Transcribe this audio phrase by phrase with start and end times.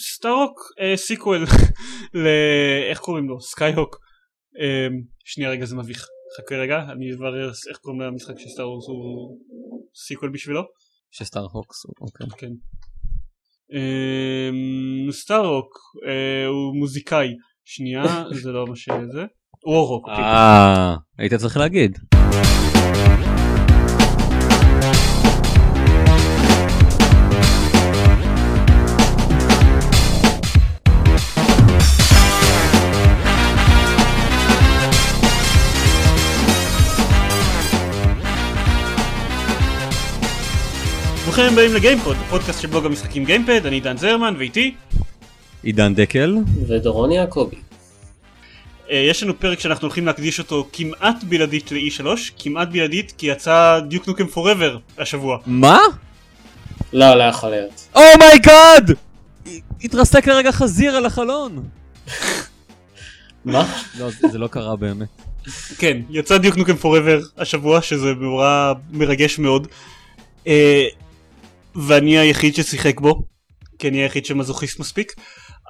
[0.00, 1.44] סטארוק אה, סיקוול
[2.22, 2.26] ל...
[2.90, 3.40] איך קוראים לו?
[3.40, 3.96] סקייהוק.
[4.60, 4.88] אה,
[5.24, 6.06] שנייה רגע זה מביך.
[6.38, 9.38] חכה רגע אני אברר איך קוראים למשחק של סטארוק הוא
[9.94, 10.62] סיקוול בשבילו.
[11.10, 12.26] שסטארהוקס, אוקיי.
[12.38, 12.52] כן.
[13.72, 17.28] אה, סטארוק אה, הוא מוזיקאי.
[17.64, 19.24] שנייה זה לא מה שזה.
[19.66, 20.08] וורוק.
[20.08, 21.98] אה, היית צריך להגיד.
[41.36, 44.74] ברוכים הבאים לגיימפוד, הפודקאסט של בלוג המשחקים גיימפד, אני דן זרמן ואיתי
[45.62, 46.36] עידן דקל.
[46.68, 47.56] ודורון יעקבי.
[48.90, 52.06] אה, יש לנו פרק שאנחנו הולכים להקדיש אותו כמעט בלעדית ל-E3,
[52.38, 55.38] כמעט בלעדית כי יצא דיוק נוקם פוראבר השבוע.
[55.46, 55.78] מה?
[56.92, 57.88] לא, לא יכול להיות.
[57.94, 58.90] oh my god!
[59.84, 61.68] התרסק לרגע חזיר על החלון.
[63.44, 63.74] מה?
[63.98, 65.08] לא, זה זה לא קרה באמת.
[65.78, 69.68] כן, יצא דיוק נוקם פוראבר השבוע, שזה מאורע מרגש מאוד.
[70.46, 70.86] אה,
[71.76, 73.22] ואני היחיד ששיחק בו,
[73.78, 75.12] כי אני היחיד שמזוכיסט מספיק.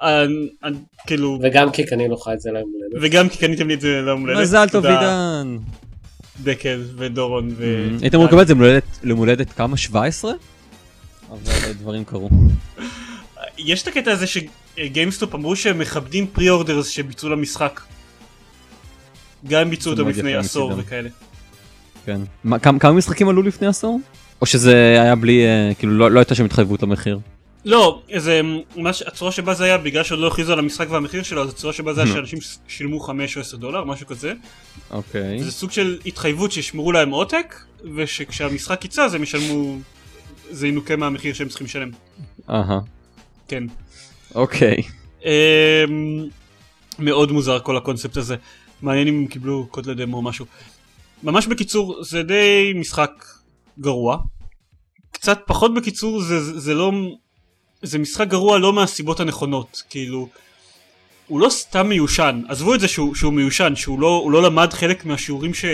[0.01, 0.77] אני- אני-
[1.07, 3.09] כאילו, וגם כי קנינו לך את זה ליום הולדת.
[3.11, 4.41] וגם כי קניתם לי את זה ליום הולדת.
[4.41, 5.57] מזל טוב עידן.
[6.43, 7.87] דקל ודורון ו...
[8.01, 9.77] היית אמור לקבל את זה למולדת- למולדת כמה?
[9.77, 10.31] 17?
[11.31, 11.37] אבל
[11.73, 12.29] דברים קרו.
[13.57, 17.81] יש את הקטע הזה שגיימסטופ אמרו שהם מכבדים pre-orders שביצעו למשחק.
[19.47, 20.71] גם ביצעו אותם לפני עשור.
[20.77, 21.09] וכאלה.
[22.05, 22.21] כן.
[22.43, 23.99] מה, כמה, כמה משחקים עלו לפני עשור?
[24.41, 27.19] או שזה היה בלי, אה, כאילו לא, לא הייתה שם התחייבות למחיר?
[27.65, 28.41] לא, זה
[28.75, 31.49] מה ש- הצורה שבה זה היה בגלל שעוד לא הכריזו על המשחק והמחיר שלו, אז
[31.49, 32.13] הצורה שבה זה היה.
[32.13, 34.33] שאנשים שילמו 5 או 10 דולר, משהו כזה.
[34.91, 35.43] אוקיי.
[35.43, 37.55] זה סוג של התחייבות שישמרו להם עותק,
[37.95, 39.77] ושכשהמשחק יצא אז הם ישלמו,
[40.51, 41.89] זה ינוקה מהמחיר שהם צריכים לשלם.
[42.49, 42.79] אהה.
[43.47, 43.63] כן.
[44.35, 44.75] אוקיי.
[45.25, 45.29] אמ,
[46.99, 48.35] מאוד מוזר כל הקונספט הזה.
[48.81, 50.45] מעניין אם הם קיבלו קוד לדמו או משהו.
[51.23, 53.25] ממש בקיצור, זה די משחק
[53.79, 54.17] גרוע.
[55.11, 56.91] קצת פחות בקיצור, זה, זה, זה לא...
[57.81, 60.29] זה משחק גרוע לא מהסיבות הנכונות, כאילו...
[61.27, 65.05] הוא לא סתם מיושן, עזבו את זה שהוא, שהוא מיושן, שהוא לא, לא למד חלק
[65.05, 65.65] מהשיעורים ש...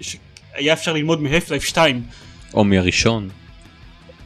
[0.00, 2.02] שהיה אפשר ללמוד מהפלייף 2,
[2.54, 3.28] או מהראשון.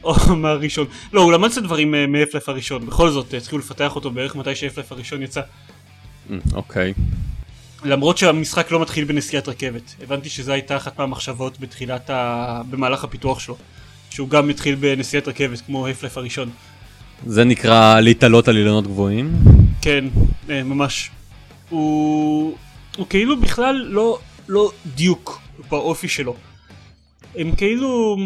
[0.03, 0.87] או מהראשון.
[1.13, 4.55] לא, הוא למד קצת דברים אה, מהפלייף הראשון, בכל זאת התחילו לפתח אותו בערך מתי
[4.55, 5.41] שהפלייף הראשון יצא.
[6.31, 6.93] אה, אוקיי.
[7.83, 9.95] למרות שהמשחק לא מתחיל בנסיעת רכבת.
[10.03, 12.61] הבנתי שזו הייתה אחת מהמחשבות בתחילת ה...
[12.69, 13.57] במהלך הפיתוח שלו.
[14.11, 16.49] שהוא גם התחיל בנסיעת רכבת כמו הפלף הראשון.
[17.25, 19.31] זה נקרא להתעלות על אילנות גבוהים.
[19.81, 20.05] כן,
[20.49, 21.09] אה, ממש.
[21.69, 22.57] הוא...
[22.97, 26.35] הוא כאילו בכלל לא, לא דיוק באופי שלו.
[27.35, 28.17] הם כאילו...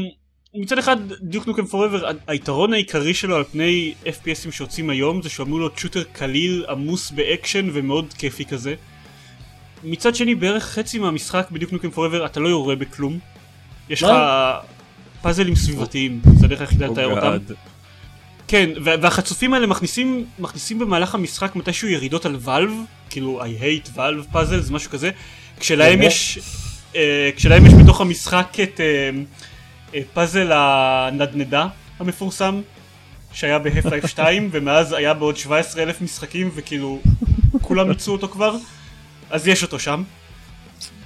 [0.58, 5.30] מצד אחד דיוק נוקם פוראבר היתרון העיקרי שלו על פני FPS ים שיוצאים היום זה
[5.30, 8.76] שהוא אמור להיות shooter קליל עמוס באקשן ומאוד כיפי כזה.
[9.86, 13.20] מצד שני בערך חצי מהמשחק בדיוק נוקם פוראבר אתה לא יורה בכלום.
[13.90, 14.10] יש לך?
[15.22, 17.38] פאזלים סביבתיים זה הדרך היחידה לתאר אותם.
[18.48, 22.72] כן, וה- והחצופים האלה מכניסים, מכניסים במהלך המשחק מתישהו ירידות על ואלב,
[23.10, 25.12] כאילו I hate ואלב פאזלס, משהו כזה,
[25.60, 26.02] כשלהם?
[26.02, 26.40] יש,
[26.96, 29.10] אה, כשלהם יש בתוך המשחק את אה,
[29.96, 31.68] אה, פאזל הנדנדה
[32.00, 32.62] המפורסם,
[33.34, 37.00] שהיה בהפלייף 2, ומאז היה בעוד 17 אלף משחקים, וכאילו
[37.62, 38.56] כולם מיצו אותו כבר,
[39.30, 40.04] אז יש אותו שם.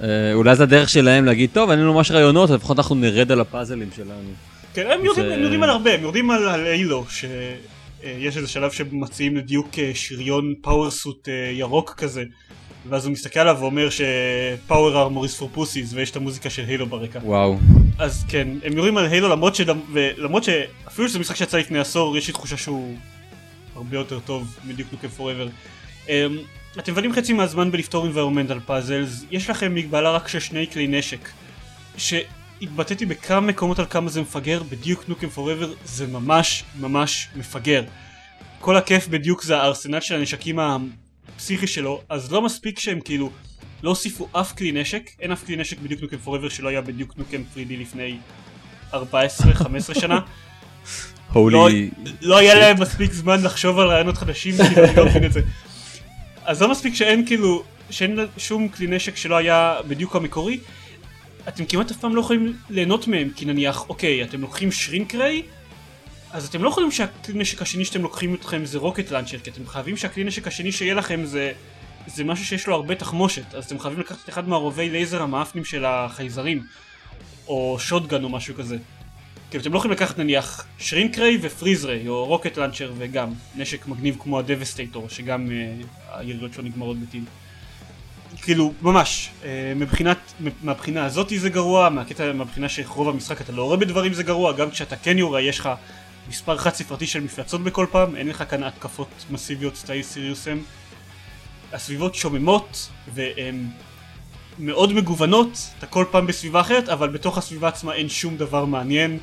[0.04, 3.40] אה, אולי זה הדרך שלהם להגיד, טוב, אין לנו ממש רעיונות, לפחות אנחנו נרד על
[3.42, 4.30] הפאזלים שלנו.
[4.74, 9.70] כן, הם יורדים, יורדים על הרבה, הם יורדים על, אילו, שיש איזה שלב שמציעים לדיוק
[9.80, 12.24] אה, שריון פאוור סוט אה, ירוק כזה,
[12.90, 16.86] ואז הוא מסתכל עליו ואומר שפאוור ארמור is for pussies, ויש את המוזיקה של הילו
[16.86, 17.20] ברקע.
[17.24, 17.58] וואו.
[17.98, 22.18] אז כן, הם יורים על הילו למרות, שלמ- ולמרות שאפילו שזה משחק שיצא לפני עשור,
[22.18, 22.96] יש לי תחושה שהוא
[23.76, 25.48] הרבה יותר טוב מדיוק נוקם פוראבר.
[26.78, 31.30] אתם מבלים חצי מהזמן בלפתור environmental puzzles, יש לכם מגבלה רק של שני כלי נשק.
[31.98, 37.84] שהתבטאתי בכמה מקומות על כמה זה מפגר, בדיוק נוקם פוראבר זה ממש ממש מפגר.
[38.60, 43.32] כל הכיף בדיוק זה הארסנל של הנשקים הפסיכי שלו, אז לא מספיק שהם כאילו
[43.84, 47.18] לא הוסיפו אף כלי נשק, אין אף כלי נשק בדיוק נוקם פוראבר שלא היה בדיוק
[47.18, 48.18] נוקם 3D לפני
[48.94, 48.98] 14-15
[49.94, 50.20] שנה.
[51.34, 51.90] הולי...
[52.22, 55.42] לא היה להם מספיק זמן לחשוב על רעיונות חדשים, כאילו אני לא מבין את זה.
[56.50, 60.60] אז לא מספיק שאין כאילו, שאין שום כלי נשק שלא היה בדיוק המקורי,
[61.48, 65.44] אתם כמעט אף פעם לא יכולים ליהנות מהם, כי נניח, אוקיי, אתם לוקחים שרינק ריי,
[66.32, 69.68] אז אתם לא יכולים שהכלי נשק השני שאתם לוקחים אתכם זה רוקט לאנצ'ר, כי אתם
[69.68, 71.52] חייבים שהכלי נשק השני שיהיה לכם זה,
[72.08, 75.86] זה משהו שיש לו הרבה תחמושת, אז אתם חייבים לקחת אחד מהרובי לייזר המאפנים של
[75.86, 76.64] החייזרים,
[77.48, 78.78] או shotgun או משהו כזה.
[79.50, 83.34] כאילו אתם לא יכולים לקחת נניח shrink ray ו freeze ray או rocket launcher וגם
[83.56, 85.74] נשק מגניב כמו ה devastator שגם אה,
[86.20, 87.24] הירידות שלו נגמרות בטיל.
[88.42, 90.18] כאילו ממש אה, מבחינת
[90.64, 94.72] מהבחינה הזאתי זה גרוע מהקטע מהבחינה שרוב המשחק אתה לא רואה בדברים זה גרוע גם
[94.72, 95.70] כשאתה כן יורה יש לך
[96.30, 100.60] מספר חד ספרתי של מפלצות בכל פעם אין לך כאן התקפות מסיביות סטייל סיריוס סם
[101.74, 103.68] הסביבות שוממות והן
[104.60, 109.20] מאוד מגוונות אתה כל פעם בסביבה אחרת אבל בתוך הסביבה עצמה אין שום דבר מעניין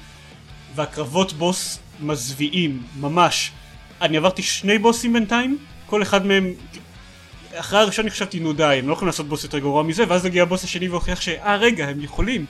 [0.76, 3.52] והקרבות בוס מזוויעים ממש
[4.02, 6.54] אני עברתי שני בוסים בינתיים כל אחד מהם
[7.54, 10.24] אחרי הראשון אני חשבתי נו די הם לא יכולים לעשות בוס יותר גרוע מזה ואז
[10.24, 12.46] הגיע הבוס השני והוכיח שאה רגע הם יכולים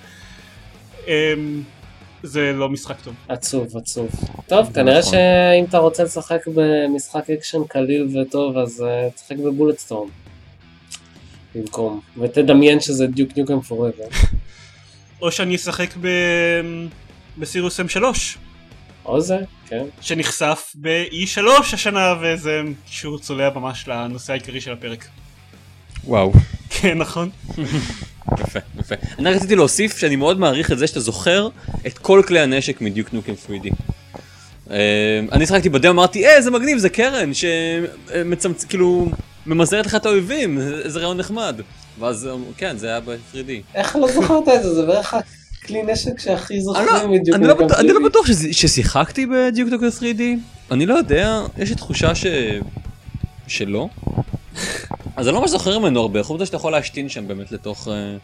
[1.05, 1.09] um,
[2.23, 3.15] זה לא משחק טוב.
[3.29, 4.11] עצוב, עצוב.
[4.47, 5.13] טוב, כנראה נכון.
[5.13, 10.09] שאם אתה רוצה לשחק במשחק אקשן קליל וטוב, אז אה, תשחק בבולט סטורם.
[11.55, 12.01] במקום.
[12.21, 14.05] ותדמיין שזה דיוק ניוקם פוראבר.
[15.23, 16.09] או שאני אשחק ב...
[17.39, 18.03] בסירוס M3
[19.05, 19.37] או זה,
[19.69, 19.83] כן.
[20.01, 25.05] שנחשף ב-E3 השנה וזה קישור צולע ממש לנושא העיקרי של הפרק.
[26.05, 26.33] וואו.
[26.71, 27.31] כן נכון.
[28.41, 28.95] יפה, יפה.
[29.19, 31.49] אני רציתי להוסיף שאני מאוד מעריך את זה שאתה זוכר
[31.87, 33.75] את כל כלי הנשק מדיוק נוקם 3D.
[34.71, 34.77] אה,
[35.33, 38.65] אני שחקתי בדמו אמרתי אה זה מגניב זה קרן שמצמצ...
[38.65, 39.09] כאילו
[39.47, 41.61] ממזערת לך את האויבים זה- זה רעיון נחמד.
[42.01, 43.51] ואז אה, כן זה היה ב-3D.
[43.75, 44.75] איך לא זכרת את זה?
[44.75, 45.15] זה בערך
[45.63, 48.05] הכלי נשק שהכי אני זוכרים לא- מדיוק אני לא ניוקם בטוח- אני לא 3D.
[48.09, 50.23] בטוח ששיחקתי בדיוק נוקם 3D.
[50.71, 52.27] אני לא יודע יש לי תחושה ש...
[53.49, 53.89] שלא.
[55.17, 57.89] אז אני לא ממש זוכר ממנו הרבה חוץ מזה שאתה יכול להשתין שם באמת לתוך
[57.89, 58.17] אה,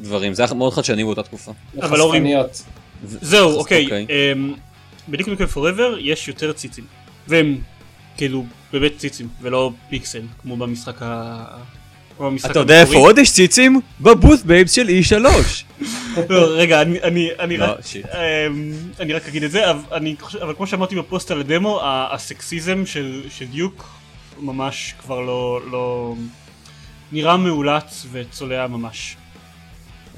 [0.00, 1.52] דברים זה היה מאוד חדשני באותה תקופה.
[1.82, 2.62] אבל אורי- חשפניות.
[3.04, 3.84] זהו אוקיי.
[3.84, 4.06] אוקיי.
[4.32, 4.54] אמ,
[5.08, 6.84] בדיוק נוקם פוראבר יש יותר ציצים.
[7.28, 7.58] והם
[8.16, 11.44] כאילו באמת ציצים ולא פיקסל כמו במשחק ה...
[11.46, 11.75] כמו במשחק
[12.50, 12.96] אתה יודע איפה.
[12.96, 13.80] עוד יש ציצים?
[14.00, 15.14] ב booth babes של E3.
[16.28, 17.78] לא, רגע אני אני אני לא, רק.
[17.96, 20.14] אמ, אני רק אגיד את זה אבל אני
[20.56, 23.88] כמו שאמרתי בפוסט על הדמו הסקסיזם של דיוק
[24.40, 26.14] ממש כבר לא לא
[27.12, 29.16] נראה מאולץ וצולע ממש.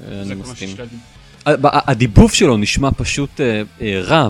[0.07, 0.69] אני כל מה מסכים.
[1.63, 4.29] הדיבוב שלו נשמע פשוט אה, אה, רע,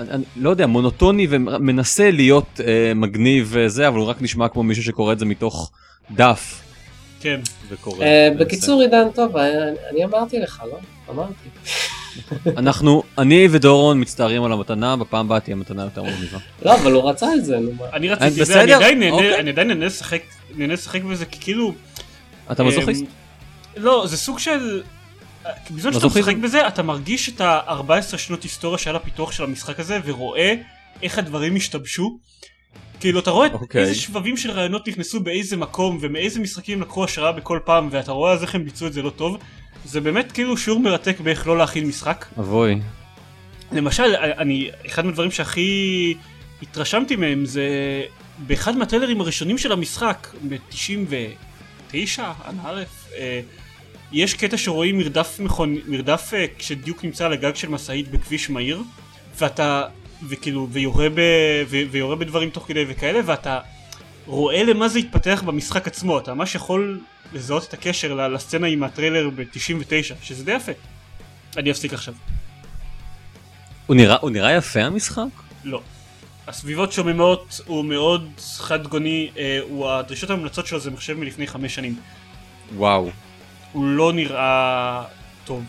[0.00, 4.62] אני אני לא יודע, מונוטוני ומנסה להיות אה, מגניב וזה, אבל הוא רק נשמע כמו
[4.62, 5.70] מישהו שקורא את זה מתוך
[6.10, 6.62] דף
[7.20, 7.40] כן.
[7.68, 8.04] וקורא.
[8.04, 8.28] אה.
[8.38, 9.48] בקיצור עידן טוב, אה,
[9.90, 10.78] אני אמרתי לך, לא?
[11.10, 11.48] אמרתי.
[12.60, 16.38] אנחנו, אני ודורון מצטערים על המתנה, בפעם הבאה תהיה מתנה יותר מגניבה.
[16.62, 17.70] לא, אבל הוא רצה את זה, נו.
[17.92, 19.40] אני רציתי את זה, אני עדיין נהנה, אוקיי.
[19.40, 20.22] אני עדיין נהנה לשחק,
[20.56, 21.74] נהנה לשחק בזה כי כאילו,
[22.52, 23.02] אתה מזוכיסט?
[23.02, 23.06] אמ,
[23.76, 24.82] לא, זה סוג של,
[25.70, 26.30] בזמן שאתה מזוכיזם.
[26.30, 30.54] משחק בזה, אתה מרגיש את ה-14 שנות היסטוריה שהיה לפיתוח של המשחק הזה, ורואה
[31.02, 32.18] איך הדברים השתבשו.
[33.00, 33.82] כאילו אתה רואה את אוקיי.
[33.82, 38.32] איזה שבבים של רעיונות נכנסו באיזה מקום ומאיזה משחקים לקחו השראה בכל פעם ואתה רואה
[38.32, 39.38] אז איך הם ביצעו את זה לא טוב
[39.84, 42.80] זה באמת כאילו שיעור מרתק באיך לא להכין משחק אבוי.
[43.72, 46.14] למשל, אני, אחד מהדברים שהכי
[46.62, 47.68] התרשמתי מהם זה
[48.38, 53.40] באחד מהטריילרים הראשונים של המשחק, ב-99, אנא ערף, אה,
[54.12, 58.82] יש קטע שרואים מרדף מכון, מרדף אה, כשדיוק נמצא על הגג של משאית בכביש מהיר,
[59.38, 59.84] ואתה,
[60.28, 61.20] וכאילו, ויורה, ב,
[61.68, 63.60] ו, ויורה בדברים תוך כדי וכאלה, ואתה
[64.26, 67.00] רואה למה זה התפתח במשחק עצמו, אתה ממש יכול
[67.32, 70.72] לזהות את הקשר לסצנה עם הטריילר ב-99, שזה די יפה.
[71.56, 72.14] אני אפסיק עכשיו.
[73.86, 75.22] הוא נראה- הוא נראה יפה המשחק?
[75.64, 75.80] לא.
[76.46, 81.74] הסביבות שוממות, הוא מאוד חד גוני, אה, הוא הדרישות המומלצות שלו זה מחשב מלפני חמש
[81.74, 81.96] שנים.
[82.76, 83.10] וואו.
[83.72, 85.04] הוא לא נראה
[85.44, 85.64] טוב.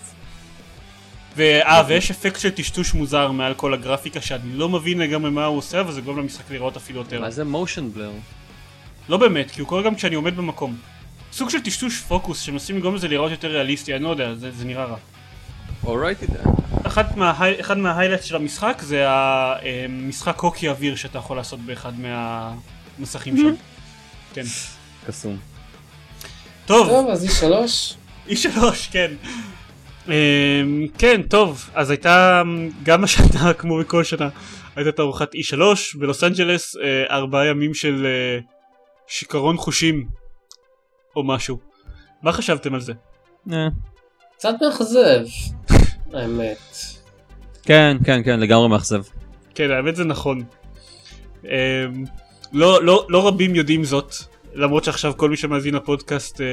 [1.35, 5.57] ואה, ויש אפקט של טשטוש מוזר מעל כל הגרפיקה שאני לא מבין לגמרי מה הוא
[5.57, 7.21] עושה, אבל זה גורם למשחק לראות אפילו יותר.
[7.21, 8.11] מה זה מושן בלר?
[9.09, 10.77] לא באמת, כי הוא קורה גם כשאני עומד במקום.
[11.31, 14.65] סוג של טשטוש פוקוס שמנסים לגרום לזה לראות יותר ריאליסטי, אני לא יודע, זה, זה
[14.65, 14.97] נראה רע.
[15.83, 16.51] אורייטי דן.
[16.83, 23.37] אחד, מה, אחד מההיילייט של המשחק זה המשחק הוקי אוויר שאתה יכול לעשות באחד מהמסכים
[23.37, 23.53] שם.
[24.33, 24.45] כן.
[25.07, 25.37] קסום.
[26.69, 27.45] טוב, טוב, אז E3.
[28.29, 28.59] E3,
[28.91, 29.11] כן.
[30.07, 30.13] אמ,
[30.97, 34.29] כן, טוב, אז הייתה אמ, גם השנה, כמו בכל שנה,
[34.75, 35.57] הייתה תערוכת E3
[35.99, 38.39] בלוס אנג'לס, אה, ארבעה ימים של אה,
[39.07, 40.07] שיכרון חושים,
[41.15, 41.59] או משהו.
[42.21, 42.93] מה חשבתם על זה?
[43.51, 43.67] אה.
[44.35, 45.25] קצת מאכזב,
[46.13, 46.75] האמת.
[47.63, 49.01] כן, כן, כן, לגמרי מאכזב.
[49.55, 50.43] כן, האמת זה נכון.
[51.45, 51.49] אמ,
[52.53, 54.13] לא, לא, לא רבים יודעים זאת,
[54.53, 56.45] למרות שעכשיו כל מי שמאזין לפודקאסט אה,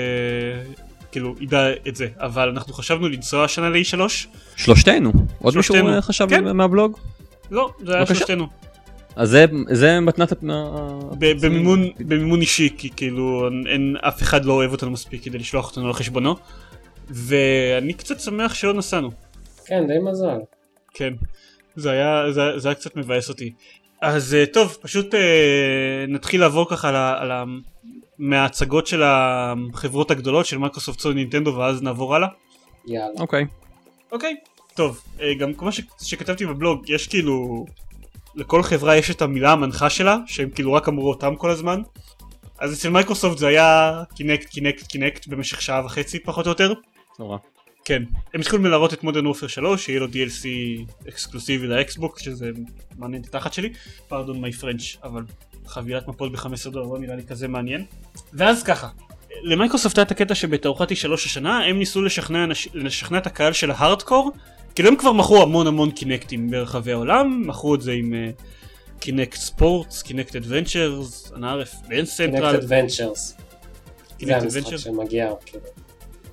[1.12, 4.00] כאילו ידע את זה, אבל אנחנו חשבנו לנסוע השנה ל-E3?
[4.56, 5.12] שלושתנו.
[5.38, 5.94] עוד מישהו שלושתנו.
[5.94, 6.56] אה, חשב כן.
[6.56, 6.98] מהבלוג?
[7.50, 8.14] לא, זה היה בבקשה.
[8.14, 8.46] שלושתנו.
[9.16, 10.38] אז זה- זה מתנת הפ...
[11.18, 15.38] ב- במימון, במימון אישי, כי כאילו אין, אין, אף אחד לא אוהב אותנו מספיק כדי
[15.38, 16.36] לשלוח אותנו על חשבונו.
[17.08, 19.10] ואני קצת שמח שלא נסענו.
[19.66, 20.38] כן, די מזל.
[20.94, 21.12] כן,
[21.76, 23.52] זה היה, זה, זה היה קצת מבאס אותי.
[24.02, 25.20] אז אה, טוב, פשוט אה,
[26.08, 27.30] נתחיל לעבור ככה על, ה, על
[28.18, 32.28] מההצגות של החברות הגדולות של מייקרוסופט סוני נינטנדו ואז נעבור הלאה.
[32.86, 33.20] יאללה.
[33.20, 33.46] אוקיי.
[34.12, 34.36] אוקיי,
[34.74, 37.66] טוב, אה, גם כמו ש, שכתבתי בבלוג, יש כאילו,
[38.34, 41.82] לכל חברה יש את המילה המנחה שלה, שהם כאילו רק אמרו אותם כל הזמן.
[42.58, 46.72] אז אצל מייקרוסופט זה היה קינקט, קינקט, קינקט במשך שעה וחצי פחות או יותר.
[47.18, 47.38] נורא.
[47.84, 48.02] כן,
[48.34, 50.46] הם התחילו מלהראות את מודרן וורפר 3, שיהיה לו DLC
[51.08, 52.50] אקסקלוסיבי לאקסבוקס, שזה
[52.98, 53.72] מעניין את התחת שלי,
[54.08, 55.22] pardon me French, אבל
[55.66, 57.84] חבילת מפות ב-15 דולר לא נראה לי כזה מעניין.
[58.32, 58.88] ואז ככה,
[59.42, 64.32] למייקרוסופט היה את הקטע שבתערוכת E3 השנה, הם ניסו לשכנע, לשכנע את הקהל של ההארדקור,
[64.74, 68.14] כאילו הם כבר מכרו המון המון קינקטים ברחבי העולם, מכרו את זה עם
[68.98, 73.34] קינקט ספורטס, קינקט אדוונצ'רס, אנא ערף, ואין סנטרל, קינקט אדוונצ'רס.
[74.18, 74.76] זה המשחק.
[74.76, 75.64] שמגיע, כאילו,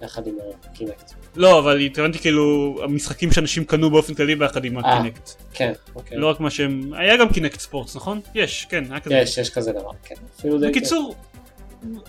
[0.03, 1.13] יחד עם ה Kinect.
[1.35, 4.93] לא, אבל התכוונתי כאילו המשחקים שאנשים קנו באופן כללי ביחד עם אה.
[4.93, 5.29] ה Kinect.
[5.53, 6.17] כן, אוקיי.
[6.17, 6.93] לא רק מה שהם...
[6.93, 8.19] היה גם Kinect Sports, נכון?
[8.35, 9.15] יש, כן, היה כזה.
[9.15, 10.15] יש, יש כזה דבר, כן.
[10.61, 11.15] בקיצור,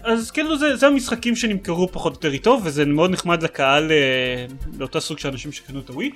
[0.02, 4.46] אז כאילו זה, זה המשחקים שנמכרו פחות או יותר איתו, וזה מאוד נחמד לקהל, אה,
[4.78, 6.10] לאותה סוג של אנשים שקנו את הווי.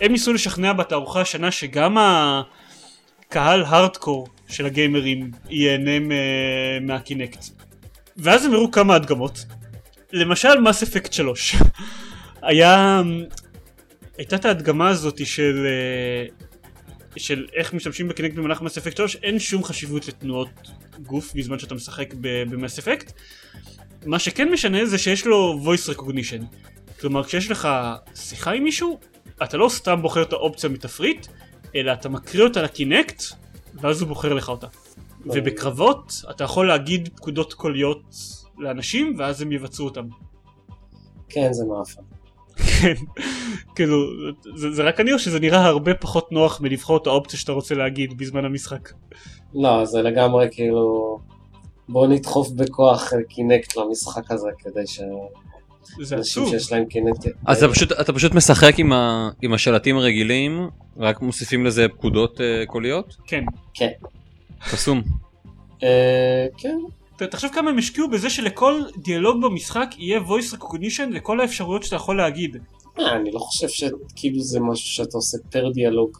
[0.00, 7.44] הם ניסו לשכנע בתערוכה השנה שגם הקהל הארדקור של הגיימרים ייהנה מ- מה Kinect.
[8.16, 9.44] ואז הם הראו כמה הדגמות.
[10.12, 11.56] למשל מס אפקט 3.
[12.42, 13.02] היה...
[14.18, 15.66] הייתה את ההדגמה הזאת של...
[15.66, 16.26] אה,
[17.16, 20.48] של איך משתמשים בקינקט במהלך מס אפקט 3, אין שום חשיבות לתנועות
[21.02, 23.12] גוף בזמן שאתה משחק במס אפקט.
[24.06, 26.44] מה שכן משנה זה שיש לו voice recognition.
[27.00, 27.68] כלומר כשיש לך
[28.14, 29.00] שיחה עם מישהו,
[29.42, 31.26] אתה לא סתם בוחר את האופציה מתפריט,
[31.74, 33.22] אלא אתה מקריא אותה לקינקט,
[33.74, 34.66] ואז הוא בוחר לך אותה.
[35.26, 38.14] ובקרבות אתה יכול להגיד פקודות קוליות
[38.58, 40.06] לאנשים, ואז הם יבצעו אותם.
[41.28, 42.02] כן, זה מאפן.
[42.56, 42.94] כן,
[43.74, 43.96] כאילו,
[44.56, 47.74] זה, זה רק אני או שזה נראה הרבה פחות נוח מלבחור את האופציה שאתה רוצה
[47.74, 48.88] להגיד בזמן המשחק.
[49.54, 51.18] לא, זה לגמרי כאילו...
[51.88, 56.50] בוא נדחוף בכוח אה, Kinect למשחק הזה, כדי זה שאנשים עצוב.
[56.50, 57.26] שיש להם Kinect...
[57.46, 62.36] אז אתה פשוט, אתה פשוט משחק עם, ה, עם השלטים הרגילים, רק מוסיפים לזה פקודות
[62.36, 63.16] uh, קוליות?
[63.26, 63.44] כן.
[63.74, 63.90] כן.
[64.70, 65.02] קסום.
[65.82, 66.78] אה, כן,
[67.26, 72.16] תחשוב כמה הם השקיעו בזה שלכל דיאלוג במשחק יהיה voice recognition לכל האפשרויות שאתה יכול
[72.16, 72.56] להגיד.
[72.98, 76.18] אה, אני לא חושב שכאילו זה משהו שאתה עושה פר דיאלוג.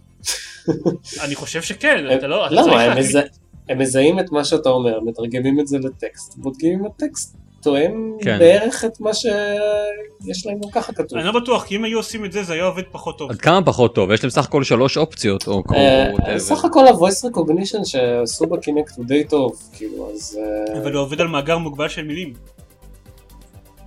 [1.25, 2.65] אני חושב שכן, אתה לא, אתה למה?
[2.65, 2.99] צריך.
[2.99, 3.23] מזה-
[3.69, 8.39] הם מזהים את מה שאתה אומר, מתרגמים את זה לטקסט, בודקים אם הטקסט תואם כן.
[8.39, 11.19] בערך את מה שיש להם גם ככה כתוב.
[11.19, 13.31] אני לא בטוח, כי אם היו עושים את זה, זה היה עובד פחות טוב.
[13.31, 14.11] עד כמה פחות טוב?
[14.11, 16.39] יש להם סך הכל שלוש אופציות, או או אה, whatever.
[16.39, 21.21] סך הכל ה-voice recognition שעשו בקינקט הוא די טוב, כאילו, אז אה, אבל הוא עובד
[21.21, 22.33] על מאגר מוגבל של מילים.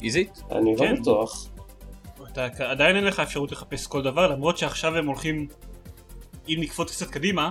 [0.03, 0.41] איזית?
[0.51, 0.93] אני כן.
[0.95, 1.47] לא בטוח.
[2.33, 5.47] אתה עדיין אין לך אפשרות לחפש כל דבר, למרות שעכשיו הם הולכים,
[6.49, 7.49] אם נקפוץ קצת קדימה,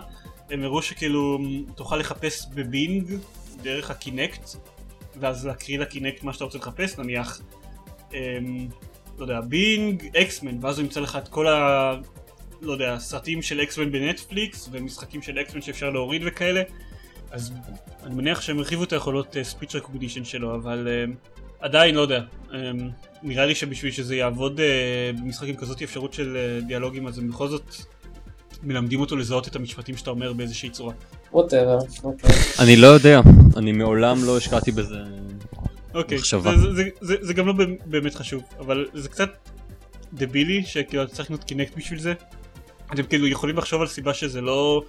[0.51, 1.39] הם הראו שכאילו
[1.75, 3.15] תוכל לחפש בבינג
[3.63, 4.51] דרך הקינקט,
[5.21, 7.41] ואז להקריא לקינקט מה שאתה רוצה לחפש, נניח,
[8.15, 8.69] אמ,
[9.19, 11.95] לא יודע, בינג, אקסמן, ואז הוא ימצא לך את כל ה...
[12.63, 16.63] לא יודע, סרטים של אקסמן בנטפליקס, ומשחקים של אקסמן שאפשר להוריד וכאלה,
[17.31, 17.53] אז
[18.05, 21.15] אני מניח שהם הרחיבו את היכולות ספיץ' רקוגנישן שלו, אבל אמ,
[21.61, 22.23] עדיין לא יודע.
[22.55, 22.91] אמ,
[23.23, 27.29] נראה לי שבשביל שזה יעבוד אה, במשחק עם כזאת אפשרות של אה, דיאלוגים אז הם
[27.29, 27.75] בכל זאת
[28.63, 30.93] מלמדים אותו לזהות את המשפטים שאתה אומר באיזושהי צורה.
[31.33, 31.79] Whatever.
[32.59, 33.21] אני לא יודע,
[33.57, 34.97] אני מעולם לא השקעתי בזה.
[35.95, 36.57] אוקיי, מחשבה.
[36.57, 37.53] זה, זה, זה, זה, זה גם לא
[37.85, 39.31] באמת חשוב, אבל זה קצת
[40.13, 42.13] דבילי שכאילו אתה צריך לקנות Kinect בשביל זה.
[42.95, 44.83] אתם כאילו יכולים לחשוב על סיבה שזה לא...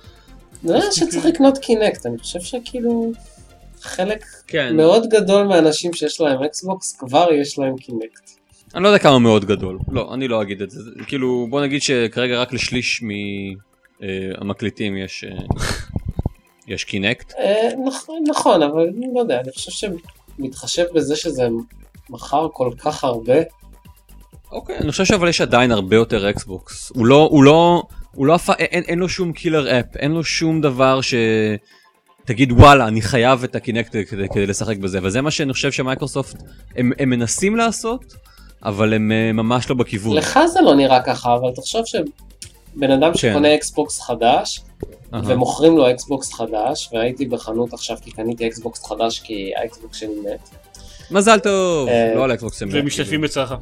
[0.64, 3.12] נראה לי שצריך לקנות Kinect, אני חושב שכאילו
[3.82, 4.76] חלק כן.
[4.76, 8.41] מאוד גדול מהאנשים שיש להם Xbox כבר יש להם Kinect.
[8.76, 9.80] אני לא יודע כמה מאוד גדול.
[9.92, 10.80] לא, אני לא אגיד את זה.
[11.08, 13.04] כאילו, בוא נגיד שכרגע רק לשליש
[14.02, 15.24] מהמקליטים יש...
[15.24, 15.38] אה,
[16.68, 17.34] יש קינקט.
[17.40, 19.88] אה, נכון, נכון, אבל אני לא יודע, אני חושב
[20.40, 21.48] שמתחשב בזה שזה
[22.10, 23.36] מכר כל כך הרבה,
[24.52, 26.92] אוקיי, אני חושב שאבל יש עדיין הרבה יותר Xbox.
[26.96, 31.02] הוא לא, הוא לא, הוא לא, אין לו שום killer app, אין לו שום דבר
[31.02, 31.14] ש...
[32.26, 35.72] תגיד וואלה, אני חייב את ה Kinect כדי, כדי לשחק בזה, וזה מה שאני חושב
[35.72, 36.44] שמייקרוסופט,
[36.76, 38.16] הם, הם מנסים לעשות,
[38.64, 40.18] אבל הם אה, ממש לא בכיוון.
[40.18, 44.62] לך זה לא נראה ככה, אבל תחשוב שבן אדם שקונה Xbox חדש,
[45.14, 45.22] אהה.
[45.26, 50.16] ומוכרים לו Xbox חדש, והייתי בחנות עכשיו כי קניתי Xbox חדש כי ה Xbox שלי
[50.24, 50.50] מת.
[51.12, 52.62] מזל טוב, אה, לא על ה Xbox.
[52.62, 53.54] הם והם משתתפים בצערך.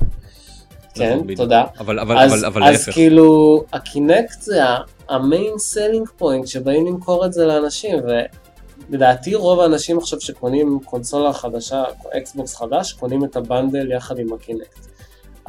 [0.93, 1.35] כן, נכון.
[1.35, 1.63] תודה.
[1.79, 2.93] אבל, אבל, אז, אבל, אבל אז להפך.
[2.93, 4.61] כאילו, ה Kinect זה
[5.09, 7.95] ה main selling point שבאים למכור את זה לאנשים,
[8.89, 11.83] ולדעתי רוב האנשים עכשיו שקונים קונסולה חדשה,
[12.17, 14.88] Xbox חדש, קונים את ה bundle יחד עם ה Kinect.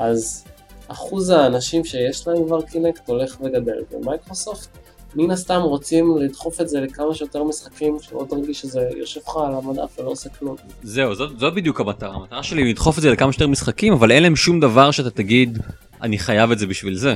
[0.00, 0.44] אז
[0.88, 4.68] אחוז האנשים שיש להם כבר Kinect הולך וגדל, ומייקרוסופט
[5.14, 9.54] מן הסתם רוצים לדחוף את זה לכמה שיותר משחקים, שלא תרגיש שזה יושב לך על
[9.54, 10.56] המדף ולא עושה כלום.
[10.82, 12.14] זהו, זאת, זאת בדיוק המטרה.
[12.14, 15.10] המטרה שלי היא לדחוף את זה לכמה שיותר משחקים, אבל אין להם שום דבר שאתה
[15.10, 15.58] תגיד,
[16.02, 17.14] אני חייב את זה בשביל זה.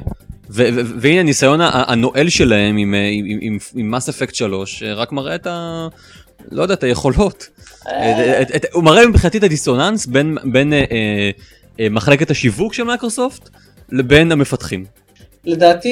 [0.49, 5.35] והנה הניסיון הנואל שלהם עם, אה, עם, עם, עם Mass Effect 3, אה, רק מראה
[5.35, 5.88] את ה...
[6.50, 7.49] לא יודע, את היכולות.
[7.88, 8.43] אה.
[8.43, 11.31] את, את, הוא מראה מבחינתי את הדיסוננס בין, בין אה, אה, אה,
[11.81, 13.50] מחלקת השיווק של מייקרוסופט
[13.88, 14.85] לבין המפתחים.
[15.45, 15.90] לדעתי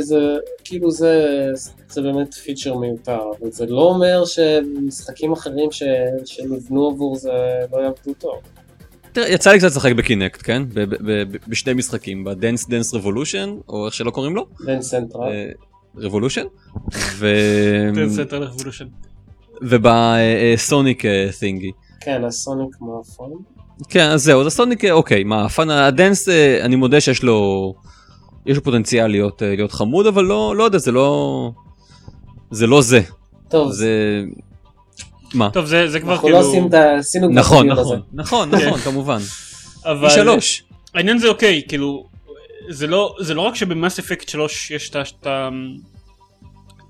[0.00, 0.18] זה
[0.64, 1.26] כאילו זה,
[1.88, 5.82] זה באמת פיצ'ר מיותר, אבל זה לא אומר שמשחקים אחרים ש,
[6.24, 7.30] שנבנו עבור זה
[7.72, 8.34] לא יעבדו טוב.
[9.12, 10.62] תראה, יצא לי קצת לשחק ב Kinect, כן?
[10.68, 14.82] ב- ב- ב- בשני משחקים, ב Dance Dance Revolution, או איך שלא קוראים לו, Dance
[14.82, 15.32] Central.
[15.32, 15.50] אה,
[15.96, 16.44] רבולושן,
[17.16, 17.26] ו...
[17.94, 18.86] תן סנטר לרבולושן.
[19.62, 21.02] ובסוניק
[21.38, 21.70] תינגי.
[22.00, 23.32] כן, הסוניק מאפון.
[23.88, 27.74] כן, אז זהו, אז הסוניק, אוקיי, מה, הפאן, הדנס, אה, אני מודה שיש לו,
[28.46, 31.50] יש לו פוטנציאל להיות, אה, להיות חמוד, אבל לא, לא יודע, זה לא,
[32.50, 33.00] זה לא זה,
[33.48, 34.22] טוב, זה,
[35.34, 35.50] מה?
[35.50, 36.40] טוב זה זה כבר אנחנו כאילו...
[36.40, 36.96] לא עושים את ה...
[36.98, 37.94] עשינו נכון, הדיון הזה.
[38.12, 39.18] נכון, נכון, נכון, כמובן.
[39.84, 40.64] אבל פי שלוש.
[40.94, 42.06] העניין זה אוקיי כאילו
[42.68, 45.48] זה לא זה לא רק שב Mass Effect 3 יש את ה-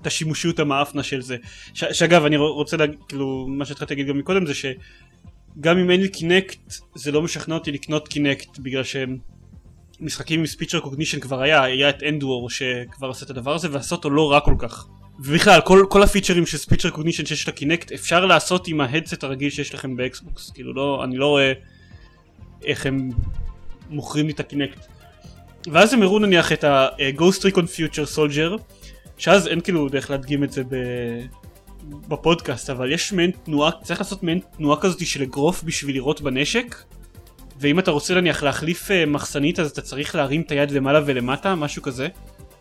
[0.01, 1.35] את השימושיות המאפנה של זה
[1.73, 4.53] ש- שאגב אני רוצה להגיד כאילו מה שהתחלתי להגיד גם מקודם זה
[5.59, 9.17] שגם אם אין לי Kinect זה לא משכנע אותי לקנות Kinect בגלל שהם
[9.99, 13.95] משחקים עם speech recognition כבר היה היה את EndWar שכבר עשה את הדבר הזה ועשה
[13.95, 14.87] אותו לא רע כל כך
[15.19, 19.23] ובכלל כל, כל הפיצ'רים של speech recognition שיש ל Kinect אפשר לעשות עם ה headset
[19.23, 21.53] הרגיל שיש לכם ב Xbox כאילו לא אני לא רואה
[22.63, 23.09] איך הם
[23.89, 24.85] מוכרים לי את הקינקט.
[25.71, 28.61] ואז הם הראו נניח את ה-Ghost Recon Future Soldier,
[29.17, 30.75] שאז אין כאילו דרך להדגים את זה ב...
[31.89, 36.75] בפודקאסט, אבל יש מעין תנועה, צריך לעשות מעין תנועה כזאת של אגרוף בשביל לירות בנשק,
[37.59, 41.55] ואם אתה רוצה נניח להחליף אה, מחסנית אז אתה צריך להרים את היד למעלה ולמטה,
[41.55, 42.07] משהו כזה.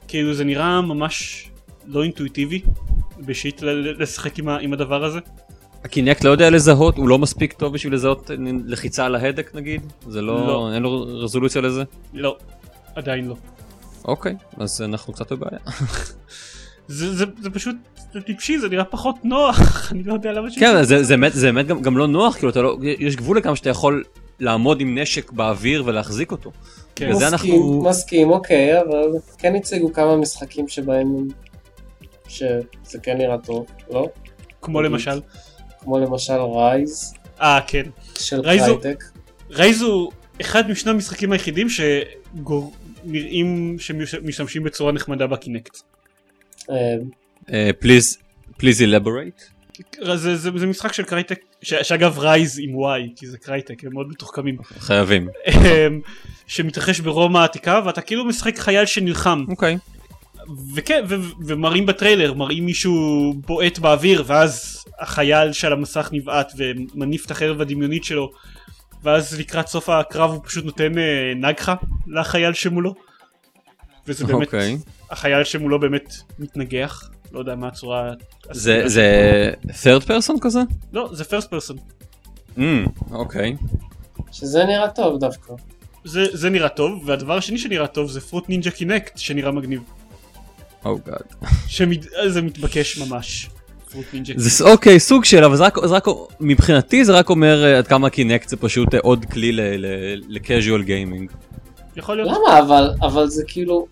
[0.08, 1.48] כאילו זה נראה ממש
[1.86, 2.62] לא אינטואיטיבי,
[3.18, 5.18] בשיט ל- לשחק עם, עם הדבר הזה.
[5.84, 8.30] הקינקט לא יודע לזהות, הוא לא מספיק טוב בשביל לזהות
[8.66, 9.92] לחיצה על ההדק נגיד?
[10.08, 10.70] זה לא, לא.
[10.74, 11.82] אין לו רזולוציה לזה?
[12.12, 12.36] לא,
[12.94, 13.36] עדיין לא.
[14.04, 15.58] אוקיי, אז אנחנו קצת בבעיה.
[16.88, 17.76] זה, זה, זה פשוט,
[18.12, 19.58] זה טיפשי, זה נראה פחות נוח,
[19.92, 20.58] אני לא יודע למה ש...
[20.58, 23.36] כן, זה, זה באמת, זה באמת גם, גם לא נוח, כאילו אתה לא, יש גבול
[23.38, 24.04] לכמה שאתה יכול
[24.40, 26.50] לעמוד עם נשק באוויר ולהחזיק אותו.
[26.96, 27.10] כן.
[27.10, 27.82] מסכים, אנחנו...
[27.88, 29.02] מסכים, אוקיי, אבל
[29.38, 31.06] כן הציגו כמה משחקים שבהם
[32.28, 32.60] שזה
[33.02, 34.08] כן נראה טוב, לא?
[34.62, 35.20] כמו למשל.
[35.80, 37.82] כמו למשל Ryse אה, כן.
[38.18, 39.04] של Ryse הוא- Crytek.
[39.50, 41.66] Ryse הוא אחד משני המשחקים היחידים
[43.04, 45.78] שנראים שמשתמשים בצורה נחמדה ב Kinect.
[47.80, 48.18] please,
[48.56, 49.42] please elaborate.
[50.04, 53.92] זה, זה, זה משחק של Crytek, ש, שאגב Ryse עם Y, כי זה Crytek, הם
[53.92, 55.28] מאוד מתוחכמים, חייבים.
[55.48, 56.00] אמ,
[56.46, 59.44] שמתרחש ברומא העתיקה ואתה כאילו משחק חייל שנלחם.
[59.48, 59.78] אוקיי.
[60.74, 67.30] וכן, ו- ומראים בטריילר, מראים מישהו בועט באוויר, ואז החייל שעל המסך נבעט ומניף את
[67.30, 68.30] החרב הדמיונית שלו,
[69.02, 71.74] ואז לקראת סוף הקרב הוא פשוט נותן אה, נגחה
[72.06, 72.94] לחייל שמולו.
[74.06, 74.78] וזה באמת, אוקיי.
[75.10, 78.10] החייל שמולו באמת מתנגח, לא יודע מה הצורה...
[78.50, 80.60] זה, זה third person כזה?
[80.92, 81.78] לא, זה first person.
[82.58, 82.62] Mm,
[83.10, 83.56] אוקיי.
[84.32, 85.52] שזה נראה טוב דווקא.
[86.04, 89.82] זה, זה נראה טוב, והדבר השני שנראה טוב זה Fruit Ninja Kinect שנראה מגניב.
[90.84, 91.46] Oh God.
[91.66, 92.04] שמד...
[92.28, 93.50] זה מתבקש ממש.
[94.36, 96.06] זה אוקיי, סוג של, אבל זה רק, זה רק,
[96.40, 101.30] מבחינתי זה רק אומר אה, עד כמה Kinect זה פשוט אה, עוד כלי ל-casual gaming.
[101.96, 102.28] יכול להיות.
[102.28, 102.58] למה?
[102.58, 103.86] אבל, אבל זה כאילו,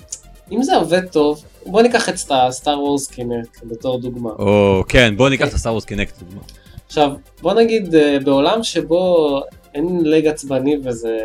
[0.52, 2.14] אם זה עובד טוב, בוא ניקח את
[2.50, 4.30] Star Wars Kinect בתור דוגמה.
[4.30, 6.42] או כן, בוא ניקח את ה Star Wars Kinect לדוגמה.
[6.86, 7.12] עכשיו,
[7.42, 9.40] בוא נגיד אה, בעולם שבו
[9.74, 11.18] אין lag עצבני וזה,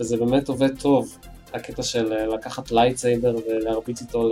[0.00, 1.18] וזה באמת עובד טוב,
[1.54, 4.30] הקטע של אה, לקחת lightsaber ולהרביץ איתו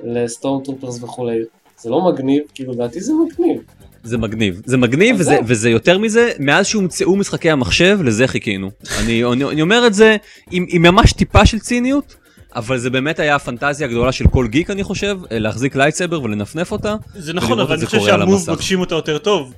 [0.00, 1.38] ל stormtroopers וכולי,
[1.78, 3.62] זה לא מגניב, כאילו לדעתי זה מגניב.
[4.04, 5.38] זה מגניב, זה מגניב וזה.
[5.46, 8.70] וזה יותר מזה, מאז שהומצאו משחקי המחשב, לזה חיכינו.
[8.98, 10.16] אני, אני, אני אומר את זה
[10.50, 12.16] עם, עם ממש טיפה של ציניות,
[12.56, 16.72] אבל זה באמת היה הפנטזיה הגדולה של כל גיק אני חושב, אה, להחזיק lightsaber ולנפנף
[16.72, 16.96] אותה.
[17.14, 18.50] זה נכון, אבל אני זה חושב שה Move.
[18.50, 19.52] מגשים אותה יותר טוב.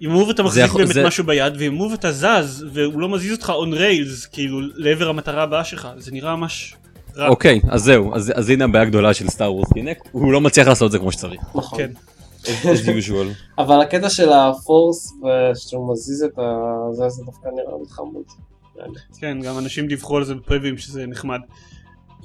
[0.00, 3.08] עם מוב אתה מחזיק יכול- באמת זה- משהו ביד, ועם מוב אתה זז, והוא לא
[3.08, 5.88] מזיז אותך on rails, כאילו, לעבר המטרה הבאה שלך.
[5.98, 6.74] זה נראה ממש.
[7.18, 10.68] אוקיי, אז זהו, אז, אז הנה הבעיה הגדולה של Star Wars Kinect, הוא לא מצליח
[10.68, 11.40] לעשות את זה כמו שצריך.
[11.54, 11.78] נכון.
[11.78, 11.90] כן.
[12.72, 13.58] as usual.
[13.58, 16.42] אבל הקטע של ה Force, ושהוא מזיז את ה...
[16.92, 18.24] זה, זה דווקא נראה לי חמוד.
[19.18, 21.40] כן, גם אנשים דיווחו על זה ב previews שזה נחמד.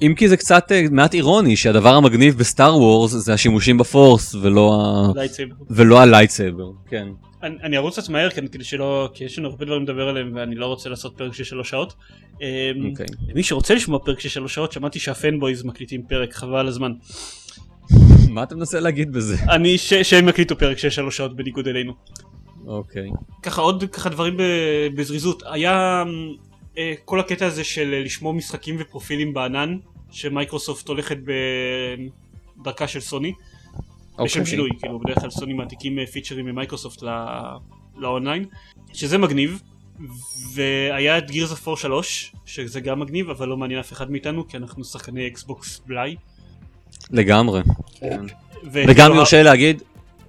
[0.02, 3.87] אם כי זה קצת אה, מעט אירוני שהדבר המגניב ב Star Wars זה השימושים ב
[3.87, 5.12] Force ולא, ה...
[5.18, 5.54] lightsaber.
[5.70, 7.08] ולא ה lightsaber, כן.
[7.42, 10.32] אני, אני ארוץ קצת מהר כאן כדי שלא, כי יש לנו הרבה דברים לדבר עליהם
[10.34, 11.94] ואני לא רוצה לעשות פרק של שלוש שעות.
[12.40, 12.46] אמ,
[12.90, 13.06] אוקיי.
[13.28, 16.92] למי שרוצה לשמוע פרק של שלוש שעות, שמעתי שהפנבויז מקליטים פרק, חבל הזמן.
[18.34, 19.36] מה אתה מנסה להגיד בזה?
[19.50, 21.92] אני, ש, שהם יקליטו פרק של שלוש שעות בניגוד אלינו.
[22.66, 23.10] אוקיי.
[23.42, 26.04] ככה עוד ככה דברים ב- בזריזות, היה
[26.78, 29.78] אה, כל הקטע הזה של אה, לשמור משחקים ופרופילים בענן,
[30.10, 31.16] שמייקרוסופט הולכת
[32.60, 34.46] בדרכה של סוני, לשם אוקיי.
[34.46, 37.56] שינוי, כאילו בדרך כלל סוני מעתיקים אה, פיצ'רים ממייקרוסופט ל-
[37.96, 38.44] לאונליין,
[38.92, 39.62] שזה מגניב,
[40.54, 44.48] והיה את Gears of War 3, שזה גם מגניב, אבל לא מעניין אף אחד מאיתנו,
[44.48, 46.16] כי אנחנו שחקני אקסבוקס בלי.
[47.10, 47.62] לגמרי.
[48.00, 48.20] כן.
[48.72, 49.82] וגם יורשה להגיד,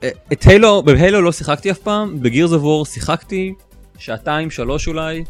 [0.04, 3.54] אה, את הילו, בהילו לא שיחקתי אף פעם, ב Gears of War שיחקתי,
[3.98, 5.24] שעתיים, שלוש אולי,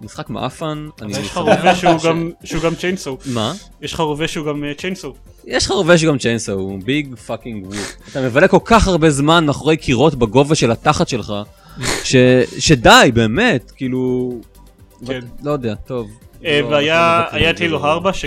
[0.00, 0.88] משחק מעפן.
[1.08, 3.52] יש לך רובה שהוא גם- שהוא גם chainsaw, מה?
[3.82, 5.14] יש לך רובה שהוא גם chainsaw.
[5.46, 7.72] יש לך רובה שגם chainsaw, הוא big fucking whoop.
[8.10, 11.32] אתה מבלה כל כך הרבה זמן מאחורי קירות בגובה של התחת שלך,
[12.04, 12.16] ש-
[12.58, 14.32] שדי, באמת, כאילו...
[15.06, 15.20] כן.
[15.42, 16.10] לא יודע, טוב.
[16.44, 17.88] אה, לא- והיה היה את מבטלים Halo את זה.
[17.88, 18.24] 4, ש-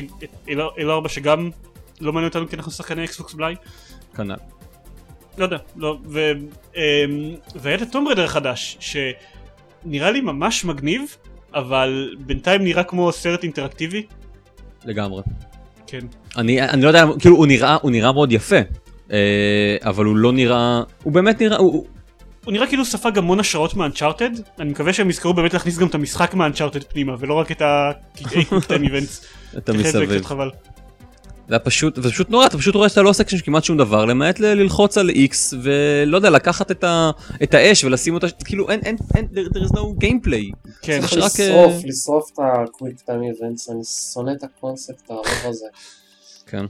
[0.47, 1.49] הילו הילו 4 שגם
[2.01, 3.55] לא מעניין אותנו כי אנחנו שחקני אקסבוקס בלי.
[4.15, 4.35] כנ"ל.
[5.37, 6.31] לא יודע, לא, ו-
[6.75, 6.81] אמ,
[7.55, 11.15] והיה את ה Tomb Raider החדש, שנראה לי ממש מגניב,
[11.53, 14.03] אבל בינתיים נראה כמו סרט אינטראקטיבי.
[14.85, 15.23] לגמרי.
[15.87, 15.99] כן.
[16.37, 18.55] אני, אני לא יודע, כאילו הוא נראה, הוא נראה מאוד יפה,
[19.11, 21.85] אה, אבל הוא לא נראה, הוא באמת נראה, הוא,
[22.45, 25.95] הוא נראה כאילו ספג המון השראות מאנצ'ארטד, אני מקווה שהם יזכרו באמת להכניס גם את
[25.95, 29.25] המשחק מאנצ'ארטד פנימה, ולא רק את הקטעי קטעים איבנטס.
[29.57, 30.17] אתה מסביב.
[30.17, 30.49] קצת חבל.
[31.49, 34.05] זה היה פשוט, זה פשוט נורא, אתה פשוט רואה שאתה לא עושה כמעט שום דבר,
[34.05, 37.11] למעט ל- ללחוץ על X, ולא יודע, לקחת את, ה,
[37.43, 40.69] את האש ולשים אותה, כאילו אין, אין, אין, there, there is no gameplay.
[40.81, 40.99] כן.
[40.99, 43.83] צריך שרק, לשרוף, אה, לשרוף את ה-Quick Time Events, אני
[44.13, 45.65] שונא את הקונספט הארוך הזה.
[46.47, 46.65] כן.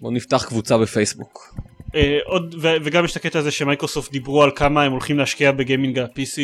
[0.00, 1.54] בוא נפתח קבוצה בפייסבוק.
[1.94, 5.52] אה, עוד, ו- וגם יש את הקטע הזה שמייקרוסופט דיברו על כמה הם הולכים להשקיע
[5.52, 6.38] בגיימינג ה-PC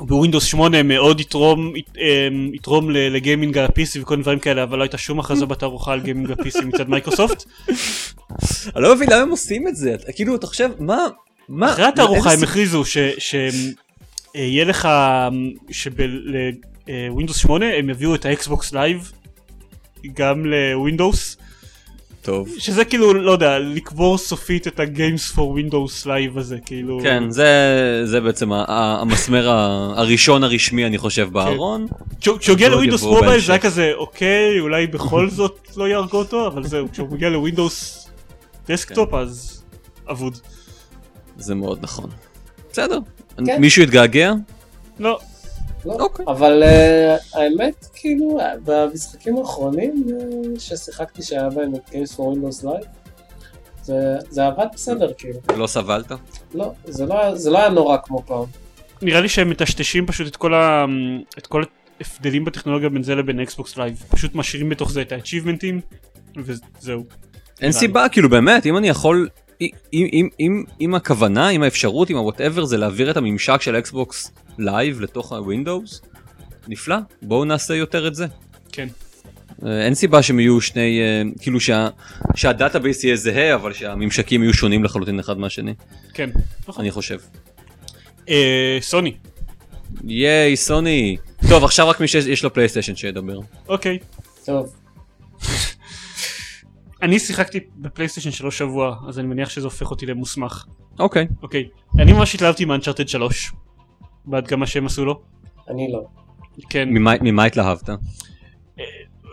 [0.00, 4.82] ובווינדוס 8 מאוד יתרום, ית- אמ, יתרום לגיימינג ה-PC וכל מיני דברים כאלה אבל לא
[4.82, 7.44] הייתה שום הכרזה בתערוכה על גיימינג ה-PC מצד מייקרוסופט.
[8.76, 10.98] אני לא מבין למה הם עושים את זה, כאילו, אתה חושב, מה,
[11.48, 14.88] מה, אחרי התערוכה הם הכריזו שיהיה לך
[15.70, 19.12] שבווינדוס 8 הם יביאו את ה Xbox Live
[20.14, 21.36] גם לווינדוס
[22.22, 22.48] טוב.
[22.58, 27.46] שזה כאילו לא יודע לקבור סופית את ה-Games for Windows Live הזה כאילו כן, זה,
[28.04, 29.48] זה בעצם המסמר
[29.96, 31.86] הראשון הרשמי, אני חושב, בארון.
[32.20, 33.40] כשהוא הגיע ל Windows Mobile.
[33.40, 38.08] זה היה כזה אוקיי אולי בכל זאת לא יהרגו אותו אבל זהו כשהוא מגיע לווינדוס
[38.68, 39.62] desktop אז
[40.10, 40.38] אבוד.
[41.36, 42.10] זה מאוד נכון.
[42.72, 42.98] בסדר.
[43.46, 43.60] כן.
[43.60, 44.32] מישהו התגעגע?
[44.98, 45.18] לא
[45.84, 46.24] לא, אוקיי.
[46.28, 50.16] אבל אה, האמת, כאילו, אה, במשחקים האחרונים אה,
[50.60, 52.86] ששיחקתי שהיה בהם את Games for Windows Live,
[53.82, 55.38] זה- זה עבד בסדר, כאילו.
[55.56, 56.12] לא סבלת?
[56.54, 58.44] לא, זה לא זה לא היה נורא כמו פעם.
[59.02, 60.84] נראה לי שהם מטשטשים פשוט את כל ה...
[61.38, 61.62] את כל
[62.00, 65.80] ההבדלים בטכנולוגיה בין זה לבין Xbox Live פשוט משאירים בתוך זה את האצ'יבמנטים
[66.36, 67.04] וזהו.
[67.60, 67.72] אין.
[67.72, 69.28] סיבה, כאילו באמת, אם אני יכול,
[69.60, 74.32] אם, אם, אם, אם הכוונה, אם האפשרות, אם ה-whatever זה להעביר את הממשק של Xbox
[74.58, 76.06] Live לתוך ה-Windows,
[76.68, 78.26] נפלא, בואו נעשה יותר את זה.
[78.72, 78.88] כן.
[79.66, 81.88] אה, אין סיבה שהם יהיו שני, אה, כאילו שה,
[82.36, 85.74] שה database יהיה זהה, אבל שהממשקים יהיו שונים לחלוטין אחד מהשני,
[86.14, 86.30] כן.
[86.68, 86.82] נכון.
[86.84, 87.18] אני חושב.
[88.28, 89.14] אה, סוני.
[90.04, 91.16] ייי, סוני.
[91.48, 93.40] טוב, עכשיו רק מי שיש לו פלייסטיישן שידבר.
[93.68, 93.98] אוקיי.
[94.44, 94.74] טוב,
[97.02, 100.64] אני שיחקתי בפלייסטיישן שלוש שבוע אז אני מניח שזה הופך אותי למוסמך.
[100.98, 101.26] אוקיי.
[101.42, 101.68] אוקיי.
[101.98, 103.52] אני ממש התלהבתי מאנצ'ארטד 3.
[104.24, 105.20] בעד כמה שהם עשו לו.
[105.68, 106.04] אני לא.
[106.70, 106.88] כן.
[106.88, 107.90] ממה, ממה התלהבת?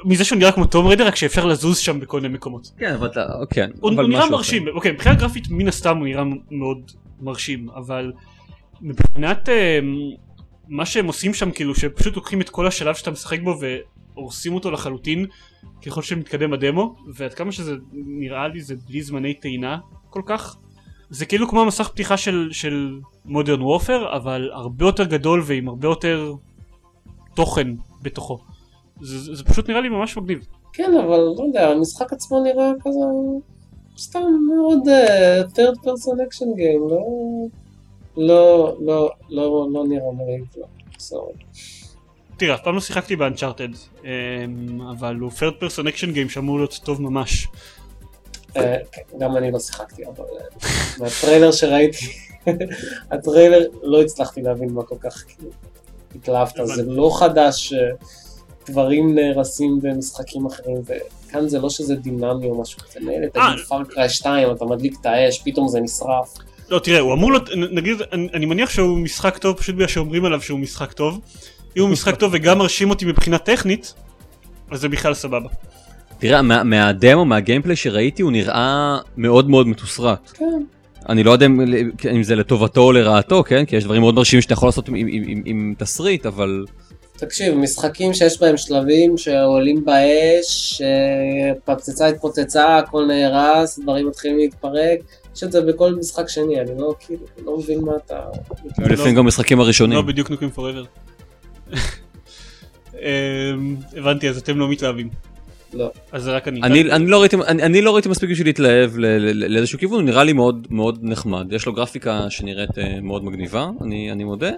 [0.06, 2.72] מזה שהוא נראה כמו תום ריידר רק שאפשר לזוז שם בכל מיני מקומות.
[2.78, 3.70] כן, אבל אתה, כן.
[3.80, 8.12] הוא, אבל הוא נראה מרשים, אוקיי, מבחינה גרפית מן הסתם הוא נראה מאוד מרשים, אבל
[8.82, 9.80] מבחינת אה,
[10.68, 13.60] מה שהם עושים שם כאילו שפשוט לוקחים את כל השלב שאתה משחק בו
[14.16, 15.26] והורסים אותו לחלוטין
[15.86, 19.78] ככל שמתקדם הדמו, ועד כמה שזה נראה לי זה בלי זמני טעינה
[20.10, 20.58] כל כך.
[21.10, 25.88] זה כאילו כמו מסך פתיחה של, של מודרן וופר, אבל הרבה יותר גדול ועם הרבה
[25.88, 26.34] יותר
[27.36, 27.68] תוכן
[28.02, 28.40] בתוכו.
[29.02, 30.48] זה, זה, פשוט נראה לי ממש מגניב.
[30.74, 33.00] כן, אבל לא יודע, המשחק עצמו נראה כזה
[33.98, 34.20] סתם
[34.56, 37.02] מאוד אה, third person action game, לא...
[38.18, 40.66] לא, לא, לא, לא נראה מרהיב, לא.
[41.00, 41.34] סורי.
[42.38, 43.70] תראה, אף פעם לא שיחקתי ב Uncharted,
[44.92, 47.48] אבל הוא third person action game שאמור להיות טוב ממש.
[48.58, 48.78] אה,
[49.20, 50.70] גם אני לא שיחקתי, אבל אה,
[51.00, 52.06] מהטריילר שראיתי,
[53.12, 55.24] הטריילר לא הצלחתי להבין מה כל כך
[56.16, 57.74] התלהבת, זה לא חדש
[58.66, 63.52] שדברים נהרסים במשחקים אחרים, וכאן זה לא שזה דינמי או משהו כזה, מילא אה.
[63.54, 66.34] תגיד Far Cry 2, אתה מדליק את האש, פתאום זה נשרף.
[66.70, 70.42] לא תראה הוא אמור להיות נגיד אני מניח שהוא משחק טוב פשוט בגלל שאומרים עליו
[70.42, 71.20] שהוא משחק טוב
[71.78, 73.94] אם הוא משחק טוב וגם מרשים אותי מבחינה טכנית
[74.72, 75.50] אז זה בכלל סבבה.
[76.20, 80.32] תראה, מה- מהדמו, מהגיימפליי שראיתי, הוא נראה מאוד מאוד מתוסרט.
[80.34, 80.64] כן.
[81.10, 81.60] אני לא יודע אם,
[82.16, 83.66] אם זה לטובתו או לרעתו, כן?
[83.66, 86.66] כי יש דברים מאוד מרשימים שאתה יכול לעשות עם, עם, עם, עם תסריט, אבל...
[87.18, 95.00] תקשיב, משחקים שיש בהם שלבים שעולים באש, אה, פצצה התפוצצה, הכל נהרס, דברים מתחילים להתפרק,
[95.36, 98.20] יש את זה בכל משחק שני, אני לא כאילו, לא מבין מה אתה...
[98.80, 99.98] ולפעמים גם משחקים הראשונים.
[99.98, 100.84] לא בדיוק נוקים פוראבר.
[103.98, 105.10] הבנתי אז אתם לא מתלהבים.
[105.74, 105.92] לא.
[106.12, 106.62] אז זה רק אני.
[106.62, 110.24] אני, אני, לא ראיתי, אני, אני לא ראיתי מספיק בשביל להתלהב לאיזשהו כיוון, הוא נראה
[110.24, 111.54] לי מאוד מאוד נחמד.
[111.54, 114.52] יש לו גרפיקה שנראית אה, מאוד מגניבה, אני, אני מודה.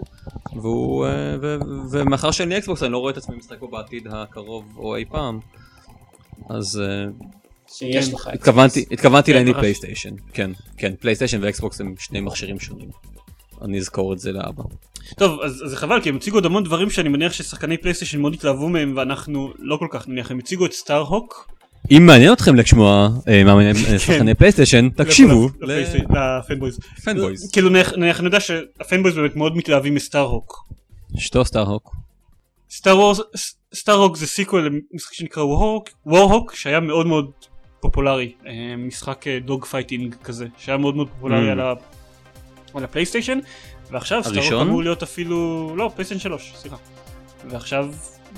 [0.55, 1.57] והוא, אה, ו,
[1.91, 5.05] ומאחר שאין לי אקסבוקס אני לא רואה את עצמי משחק בו בעתיד הקרוב או אי
[5.05, 5.39] פעם.
[6.49, 7.05] אז אה,
[7.67, 8.27] שיש כן, לך.
[8.27, 9.53] התכוונתי, התכוונתי כן.
[9.53, 10.15] פלייסטיישן.
[10.33, 12.89] כן, כן, פלייסטיישן ואקסבוקס הם שני מכשירים שונים.
[13.61, 14.63] אני אזכור את זה לאבא.
[15.17, 18.33] טוב אז זה חבל כי הם הציגו עוד המון דברים שאני מניח ששחקני פלייסטיישן מאוד
[18.33, 21.47] התלהבו מהם ואנחנו לא כל כך נניח הם הציגו את סטאר-הוק.
[21.91, 26.79] אם מעניין אתכם לשמוע אה, מאזיני אה, שחקני פלייסטיישן, תקשיבו לפנבויז.
[26.97, 27.51] לפנבויז.
[27.51, 30.65] כאילו נניח נניח אני יודע שהפנבויז באמת מאוד מתלהבים מ Starhawk.
[31.17, 31.95] אשתו Starhawk.
[33.73, 35.43] Starhawk זה sequel למשחק שנקרא
[36.05, 37.31] Warhawk שהיה מאוד מאוד
[37.79, 42.77] פופולרי אה, משחק dog fighting כזה שהיה מאוד מאוד פופולרי Mm.
[42.77, 43.39] על הפלייסטיישן
[43.91, 44.67] ועכשיו הראשון?
[44.67, 46.75] אמור להיות אפילו לא פלייסטיישן 3 סליחה
[47.49, 47.89] ועכשיו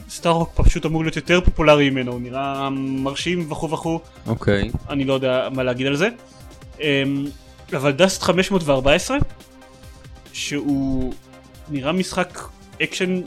[0.10, 4.72] Starhawk פשוט אמור להיות יותר פופולרי ממנו הוא נראה מרשים וכו' וכו' אוקיי.
[4.90, 6.10] אני לא יודע מה להגיד על זה.
[6.82, 7.26] אמ,
[7.74, 9.18] אבל Dust 514
[10.34, 11.14] שהוא
[11.70, 12.40] נראה משחק
[12.84, 13.22] אקשן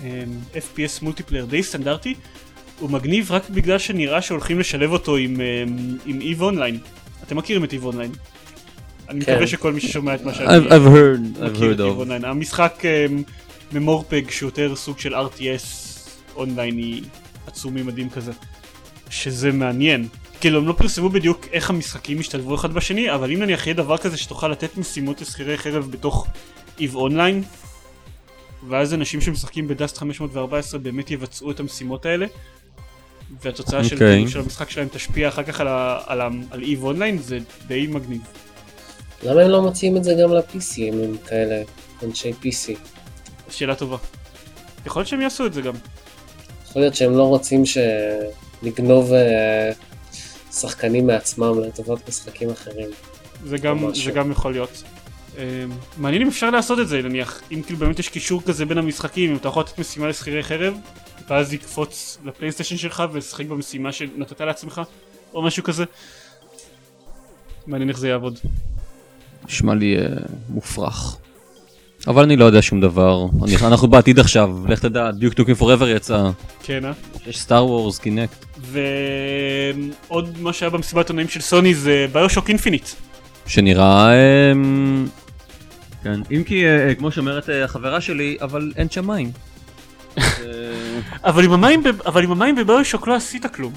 [0.00, 0.06] אמ,
[0.54, 2.14] FPS multiplayer די סטנדרטי
[2.78, 6.78] הוא מגניב רק בגלל שנראה שהולכים לשלב אותו עם אמ, עם EVE Online.
[7.22, 8.12] אתם מכירים את EVE Online?
[9.10, 9.32] אני כן.
[9.32, 10.46] מקווה שכל מי ששומע את מה שאני
[11.40, 11.80] מכיר את.
[12.24, 13.22] המשחק אמ,
[13.72, 15.66] MMORPG שהוא יותר סוג של RTS
[16.36, 17.00] אונלייני
[17.46, 18.32] עצום ממדים כזה.
[19.10, 20.08] שזה מעניין.
[20.40, 23.96] כאילו הם לא פרסמו בדיוק איך המשחקים ישתלבו אחד בשני, אבל אם נניח יהיה דבר
[23.96, 26.26] כזה שתוכל לתת משימות לשכירי חרב בתוך
[26.78, 27.42] איב אונליין,
[28.68, 32.26] ואז אנשים שמשחקים בדאסט 514 באמת יבצעו את המשימות האלה,
[33.42, 34.16] והתוצאה של, אוקיי.
[34.16, 37.38] כאילו, של המשחק שלהם תשפיע אחר כך על, ה, על, ה, על איב אונליין, זה
[37.66, 38.20] די מגניב.
[39.22, 41.62] למה הם לא מוציאים את זה גם ל-PC, אם הם כאלה
[42.02, 42.78] אנשי PC?
[43.50, 43.96] שאלה טובה.
[44.86, 45.74] יכול להיות שהם יעשו את זה גם.
[46.70, 47.78] יכול להיות שהם לא רוצים ש...
[48.62, 49.72] לגנוב אה,
[50.52, 52.90] שחקנים מעצמם לטובת משחקים אחרים.
[53.44, 53.94] זה גם.
[53.94, 54.82] זה גם יכול להיות.
[55.38, 55.42] אמ,
[55.96, 59.30] מעניין אם אפשר לעשות את זה נניח אם כאילו באמת יש קישור כזה בין המשחקים
[59.30, 60.74] אם אתה יכול לתת משימה לשכירי חרב
[61.28, 64.80] ואז יקפוץ לפלייסטיישן שלך ולשחק במשימה שנתת לעצמך
[65.34, 65.84] או משהו כזה.
[67.66, 68.38] מעניין איך זה יעבוד.
[69.50, 70.02] נשמע לי אה,
[70.48, 71.16] מופרך.
[72.06, 73.26] אבל אני לא יודע שום דבר.
[73.44, 76.30] אני, אנחנו בעתיד עכשיו, לך תדע, דיוק טוקים פוראבר יצא.
[76.62, 76.92] כן אה?
[77.26, 78.44] יש סטאר וורס, קינקט.
[78.60, 82.88] ועוד מה שהיה במסיבת עונאים של סוני זה ביושוק אינפיניט.
[83.46, 84.08] שנראה...
[84.52, 85.06] אמ,
[86.02, 89.30] כן, אם כי, אה, כמו שאומרת אה, החברה שלי, אבל אין שם מים.
[90.18, 90.24] אה,
[91.24, 93.72] אבל עם המים, ב- אבל עם המים בביושוק לא עשית כלום.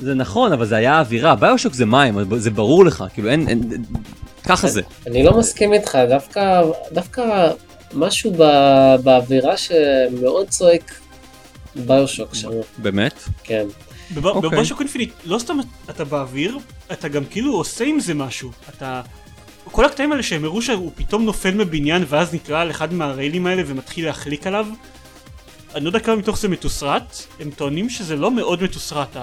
[0.00, 1.34] זה נכון, אבל זה היה אווירה.
[1.34, 3.48] ביושוק זה מים, זה ברור לך, כאילו אין...
[3.48, 3.60] אין
[4.44, 4.82] ככה זה.
[5.06, 7.50] אני לא מסכים איתך, דווקא, דווקא
[7.92, 11.00] משהו ב- באווירה שמאוד צועק
[11.76, 12.48] ביושוק שם,
[12.78, 13.14] באמת?
[13.44, 13.66] כן.
[14.24, 14.50] אוקיי.
[14.50, 15.56] בביושוק אינפיניט לא סתם
[15.90, 16.58] אתה באוויר,
[16.92, 18.50] אתה גם כאילו עושה עם זה משהו.
[18.68, 19.02] אתה...
[19.64, 23.62] כל הקטעים האלה שהם הראו שהוא פתאום נופל מבניין ואז נקרא על אחד מהריילים האלה
[23.66, 24.66] ומתחיל להחליק עליו.
[25.74, 29.16] אני לא יודע כמה מתוך זה מתוסרט, הם טוענים שזה לא מאוד מתוסרט.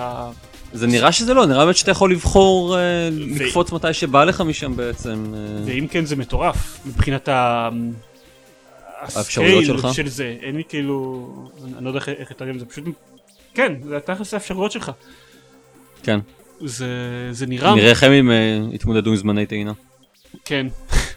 [0.73, 4.75] זה נראה שזה לא, נראה באמת שאתה יכול לבחור אה, לקפוץ מתי שבא לך משם
[4.75, 5.25] בעצם.
[5.34, 5.39] אה.
[5.65, 7.69] ואם כן זה מטורף מבחינת ה...
[9.01, 9.88] האפשרויות שלך?
[9.93, 11.27] של זה, אין לי כאילו,
[11.77, 12.84] אני לא יודע איך- לתרגם את זה, פשוט,
[13.53, 14.91] כן, זה תכלס האפשרויות שלך.
[16.03, 16.19] כן.
[16.65, 16.88] זה,
[17.32, 19.73] זה נראה, נראה איך הם עם, אה, התמודדו עם זמני טעינה.
[20.45, 20.67] כן,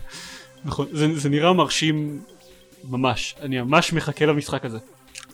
[0.65, 2.21] נכון, זה, זה נראה מרשים
[2.91, 4.79] ממש, אני ממש מחכה למשחק הזה.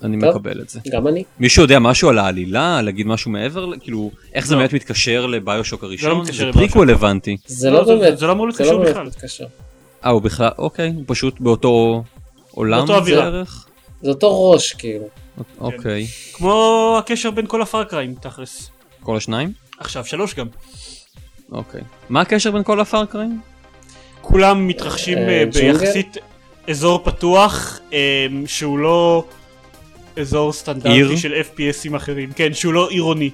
[0.02, 0.30] אני טוב.
[0.30, 0.80] מקבל את זה.
[0.88, 1.24] גם אני.
[1.38, 2.82] מישהו יודע משהו על העלילה?
[2.82, 3.78] להגיד משהו מעבר?
[3.80, 4.60] כאילו, איך זה לא.
[4.60, 6.20] באמת מתקשר לביושוק הראשון?
[6.20, 6.60] מתקשר זה לביושוק.
[6.60, 7.36] פריקוול הבנתי.
[7.46, 9.08] זה לא זה, באמת, זה לא אמור זה להתקשר לא בכלל.
[10.04, 12.02] אה, הוא בכלל, אוקיי, הוא פשוט באותו
[12.50, 12.86] עולם.
[12.86, 13.66] בערך?
[14.02, 15.04] זה אותו ראש כאילו.
[15.60, 16.06] אוקיי.
[16.32, 18.70] כמו הקשר בין כל הפארקריים תכלס.
[19.02, 19.52] כל השניים?
[19.78, 20.46] עכשיו שלוש גם.
[21.52, 21.80] אוקיי.
[22.08, 23.40] מה הקשר בין כל הפארקרים?
[24.20, 25.44] כולם מתרחשים אה, אה?
[25.46, 26.16] ביחסית
[26.70, 29.24] אזור פתוח אה, שהוא לא
[30.20, 31.16] אזור סטנדרטי עיר?
[31.16, 33.30] של FPSים אחרים, כן, שהוא לא עירוני.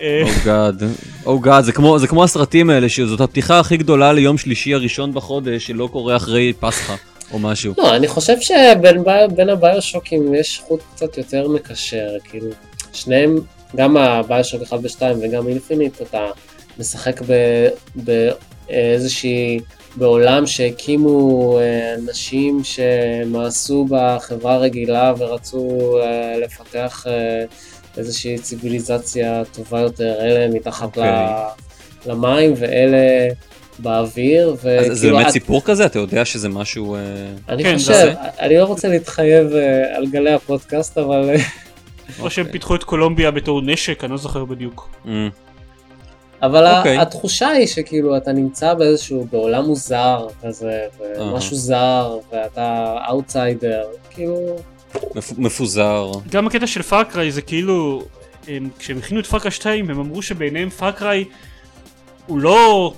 [0.00, 0.82] אה, אה, או גאד,
[1.26, 5.14] Oh God, זה כמו- זה כמו הסרטים האלה, שזאת הפתיחה הכי גדולה ליום שלישי הראשון
[5.14, 6.94] בחודש, שלא קורה אחרי פסחא,
[7.32, 7.74] או משהו.
[7.78, 12.46] לא, אני חושב שבין בי- בין הביושוקים יש חוט קצת יותר מקשר, כאילו,
[12.92, 13.36] שניהם,
[13.76, 16.26] גם ה BioShock 1 ו-2 וגם Infinite, אתה
[16.78, 17.68] משחק ב-
[18.68, 19.60] באיזושהי,
[19.96, 25.68] בעולם שהקימו אה, אנשים שמאסו בחברה רגילה ורצו
[26.02, 27.44] אה, לפתח אה,
[27.96, 31.02] איזושהי ציוויליזציה טובה יותר, אלה מתחת אוקיי.
[31.10, 33.28] ל- למים ואלה
[33.78, 35.86] באוויר, אז זה באמת את- סיפור כזה?
[35.86, 36.94] אתה יודע שזה משהו...
[36.94, 37.00] אה,
[37.48, 41.36] אני כן, חושב, זה- אני לא רוצה להתחייב אה, על גלי הפודקאסט, אבל אה,
[42.20, 44.88] או שהם פיתחו את קולומביה בתור נשק, אני לא זוכר בדיוק.
[45.08, 45.12] אה,
[46.42, 46.98] אבל ה- אוקיי.
[46.98, 50.86] התחושה היא שכאילו אתה נמצא באיזשהו, בעולם מוזר כזה,
[51.18, 54.56] ומשהו זר, ואתה אאוטסיידר, כאילו,
[55.14, 56.10] מפ- מפוזר.
[56.30, 58.02] גם הקטע של Far Cry זה כאילו,
[58.48, 61.24] הם, כשהם הכינו את Far Cry 2 הם אמרו שבעיניהם Far Cry
[62.26, 62.92] הוא לא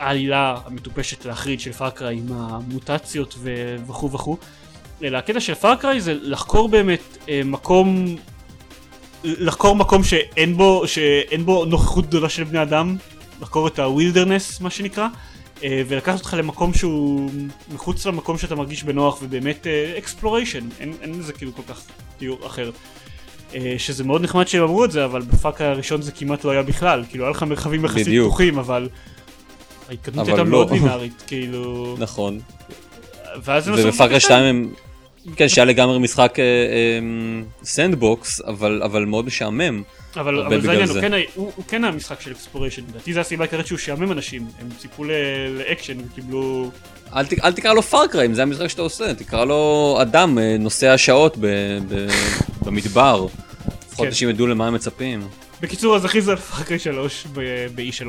[0.00, 3.34] העלילה המטופשת להחריד של Far Cry עם המוטציות
[3.86, 4.36] וכו' וכו',
[5.02, 8.16] אלא הקטע של Far Cry זה לחקור באמת אה, מקום,
[9.24, 12.96] לחקור מקום שאין בו, שאין בו נוכחות גדולה של בני אדם,
[13.40, 15.08] לחקור את ה wilderness מה שנקרא.
[15.64, 17.30] אה, ולקחת אותך למקום שהוא
[17.74, 19.66] מחוץ למקום שאתה מרגיש בנוח ובאמת
[19.98, 21.82] exploration, אין, אין לזה כאילו כל כך
[22.18, 22.70] תיאור אחר.
[23.54, 26.44] אה, שזה מאוד נחמד שהם אמרו את זה, אבל ב Far Cry הראשון זה כמעט
[26.44, 28.06] לא היה בכלל, כאילו היה לך מרחבים יחסית.
[28.22, 28.88] פתוחים, אבל
[29.88, 30.50] ההתקדמות הייתה לא.
[30.50, 32.40] מאוד לינארית, כאילו, נכון.
[33.44, 34.72] ואז הם עשו ובפאקה בפאק 2 הם...
[35.36, 36.34] כן, שהיה לגמרי משחק
[37.64, 39.82] sandbox, אבל אבל מאוד משעמם.
[40.16, 40.92] אבל, אבל זה העניין, זה.
[40.92, 44.12] הוא כן הוא הוא כן היה משחק של exploration, לדעתי זה הסיבה העיקרית שהוא שעמם
[44.12, 45.04] אנשים, הם ציפו
[45.58, 46.70] לאקשן וקיבלו...
[47.16, 50.38] אל ת- אל תקרא לו Far Cry, אם זה המשחק שאתה עושה, תקרא לו אדם
[50.38, 51.46] אה, נוסע שעות ב-
[51.88, 52.08] ב-
[52.64, 53.26] במדבר.
[53.88, 54.06] לפחות כן.
[54.06, 55.20] אנשים ידעו למה הם מצפים.
[55.60, 57.26] בקיצור אז הכריזו על Far Cry 3
[57.74, 58.06] ב-E3.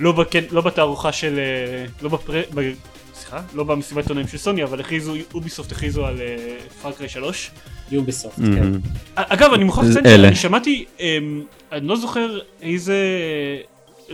[0.00, 1.38] לא, בכן, לא בתערוכה של...
[1.38, 2.42] אה, לא בפר...
[3.28, 3.42] סליחה?
[3.54, 6.16] לא במסיבת עיתונאים של סוני, אבל הכריזו, Ubisoft הכריזו על
[6.82, 7.50] Far Cry 3.
[7.90, 8.44] Ubisoft, כן.
[8.44, 8.80] מהמם.
[9.14, 10.04] אגב, אני מוכרח לציין.
[10.04, 12.96] שאני שמעתי, אמ, אני לא זוכר איזה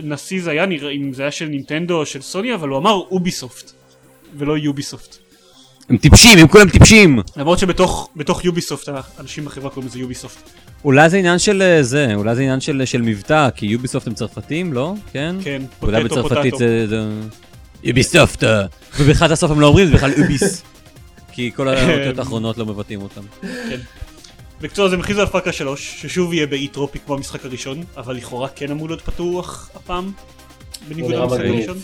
[0.03, 3.01] נשיא זה היה, נראה אם זה היה של נינטנדו או של סוני, אבל הוא אמר
[3.11, 3.71] אוביסופט,
[4.37, 5.17] ולא יוביסופט.
[5.89, 7.19] הם טיפשים, הם כולם טיפשים!
[7.37, 10.49] למרות שבתוך בתוך יוביסופט, האנשים בחברה קוראים לזה יוביסופט.
[10.85, 14.13] אולי זה עניין של אה, זה, אולי זה עניין של של מבטא, כי יוביסופט הם
[14.13, 14.93] צרפתים, לא?
[15.11, 15.35] כן?
[15.43, 16.87] כן, אולי פוטטו בצרפתית פוטטו.
[16.87, 17.09] זה...
[17.85, 18.43] יוביסופט!
[18.43, 18.65] אה.
[18.99, 20.63] ובאחד הסוף הם לא אומרים, זה בכלל יוביס.
[21.33, 23.21] כי כל האותיות האחרונות לא מבטאים אותם.
[23.41, 23.79] כן.
[24.83, 28.15] אז הם הכריזו על Far Cry 3 ששוב יהיה באי טרופי כמו המשחק הראשון אבל
[28.15, 30.11] לכאורה כן אמור להיות פתוח הפעם
[30.87, 31.55] בניגוד למשחק מגניב.
[31.55, 31.77] הראשון.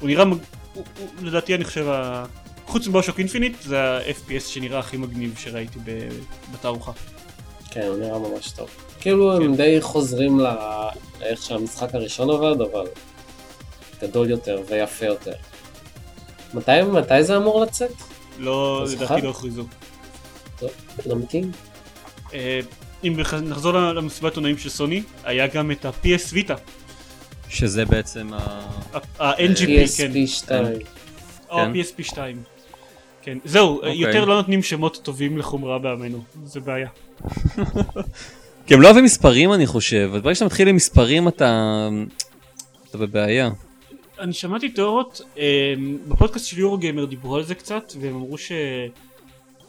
[0.00, 0.38] הוא נראה מג...
[0.74, 1.86] הוא, הוא, לדעתי אני חושב.
[2.66, 6.08] חוץ מ BioShock Infinite זה ה-FPS שנראה הכי מגניב שראיתי ב...
[6.52, 6.92] בתערוכה.
[7.70, 8.68] כן, הוא נראה ממש טוב.
[9.00, 10.40] כאילו הם די חוזרים
[11.20, 12.86] לאיך שהמשחק הראשון עובד, אבל
[14.02, 15.32] גדול יותר ויפה יותר.
[16.54, 17.92] מתי, מתי זה אמור לצאת?
[18.38, 18.84] לא?
[18.92, 19.64] לדעתי לא הכריזו.
[20.58, 20.70] טוב,
[21.06, 21.50] נמתין.
[22.34, 22.60] אה,
[23.04, 26.54] אם נחזור למסיבת עונאים של סוני היה גם את ה-PS Vita,
[27.48, 28.68] שזה בעצם ה...
[29.18, 30.12] ה-NGP כן.
[30.12, 30.66] PSP 2.
[31.50, 31.72] או כן.
[31.72, 32.42] PSP 2.
[33.22, 33.94] כן, זהו, אוקיי.
[33.94, 36.88] יותר לא נותנים שמות טובים לחומרה בעמנו, זה בעיה.
[38.66, 41.88] כי הם לא אוהבים מספרים אני חושב, ברגע שאתה מתחיל עם מספרים אתה...
[42.90, 43.50] אתה בבעיה.
[44.22, 45.74] אני שמעתי תיאוריות, אה,
[46.08, 48.52] בפודקאסט של יורוגיימר דיברו על זה קצת, והם אמרו ש...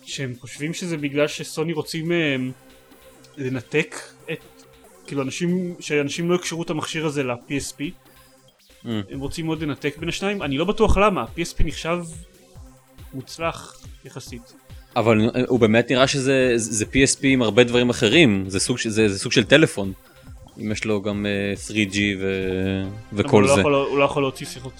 [0.05, 2.35] שהם חושבים שזה בגלל שסוני רוצים אה,
[3.37, 3.95] לנתק
[4.31, 4.39] את...
[5.07, 7.83] כאילו אנשים, שאנשים לא יקשרו את המכשיר הזה ל-PSP,
[8.83, 8.87] Mm.
[9.09, 11.99] הם רוצים מאוד לנתק בין השניים, אני לא בטוח למה, ה-PSP נחשב
[13.13, 14.53] מוצלח יחסית.
[14.95, 19.19] אבל הוא באמת נראה שזה זה PSP עם הרבה דברים אחרים, זה סוג, זה, זה
[19.19, 19.93] סוג של טלפון.
[20.61, 22.27] אם יש לו גם אה, 3G ו...
[23.13, 23.59] אבל וכל הוא לא זה.
[23.61, 24.73] יכול- הוא לא יכול להוציא שיחות.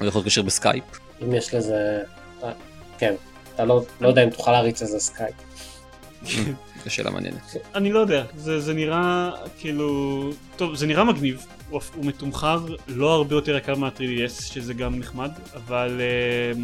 [0.00, 0.84] הוא יכול להתקשר בסקייפ.
[1.22, 2.02] אם יש לזה...
[2.42, 2.52] אה,
[2.98, 3.14] כן,
[3.54, 5.34] אתה לא, לא יודע אם תוכל להריץ איזה סקייפ.
[6.84, 7.56] זו שאלה מעניינת.
[7.74, 10.30] אני לא יודע, זה, זה נראה כאילו...
[10.56, 15.30] טוב, זה נראה מגניב, הוא, הוא מתומחר לא הרבה יותר יקר מה-3DS, שזה גם נחמד,
[15.54, 16.00] אבל...
[16.00, 16.60] אה,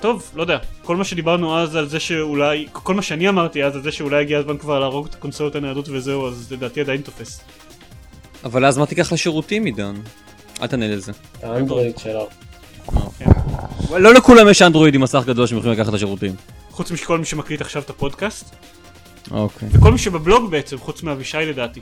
[0.00, 3.76] טוב, לא יודע, כל מה שדיברנו אז על זה שאולי, כל מה שאני אמרתי אז
[3.76, 7.40] על זה שאולי הגיע הזמן כבר להרוג את הקונסולות הניידות וזהו, אז לדעתי עדיין תופס.
[8.44, 9.94] אבל אז מה תיקח לשירותים עידן?
[10.62, 11.12] אל תענה לזה.
[11.42, 12.28] האנדרואיד שלו.
[13.90, 16.34] לא לכולם יש אנדרואיד עם מסך גדול שהם יכולים לקחת לשירותים.
[16.70, 18.54] חוץ מכל מי שמקליט עכשיו את הפודקאסט,
[19.30, 19.68] אוקיי.
[19.72, 21.80] וכל מי שבבלוג בעצם, חוץ מאבישי לדעתי.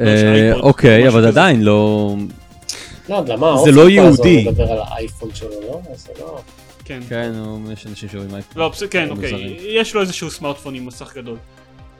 [0.00, 1.26] אה, אייפוד, אוקיי, אבל.
[1.26, 2.14] עדיין לא...
[3.08, 4.46] לא מה, זה לא יהודי.
[6.90, 7.00] כן.
[7.08, 7.32] כן,
[7.72, 8.62] יש אנשים שאוהבים אייפון.
[8.62, 9.56] לא, בסדר, כן, אוקיי, מוזרים.
[9.60, 11.38] יש לו איזשהו סמארטפון עם מסך גדול.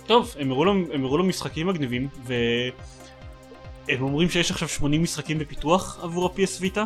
[0.06, 5.38] טוב, הם הראו לו, הם הראו לו משחקים מגניבים, והם אומרים שיש עכשיו 80 משחקים
[5.38, 6.84] בפיתוח עבור ה-PS ויטה,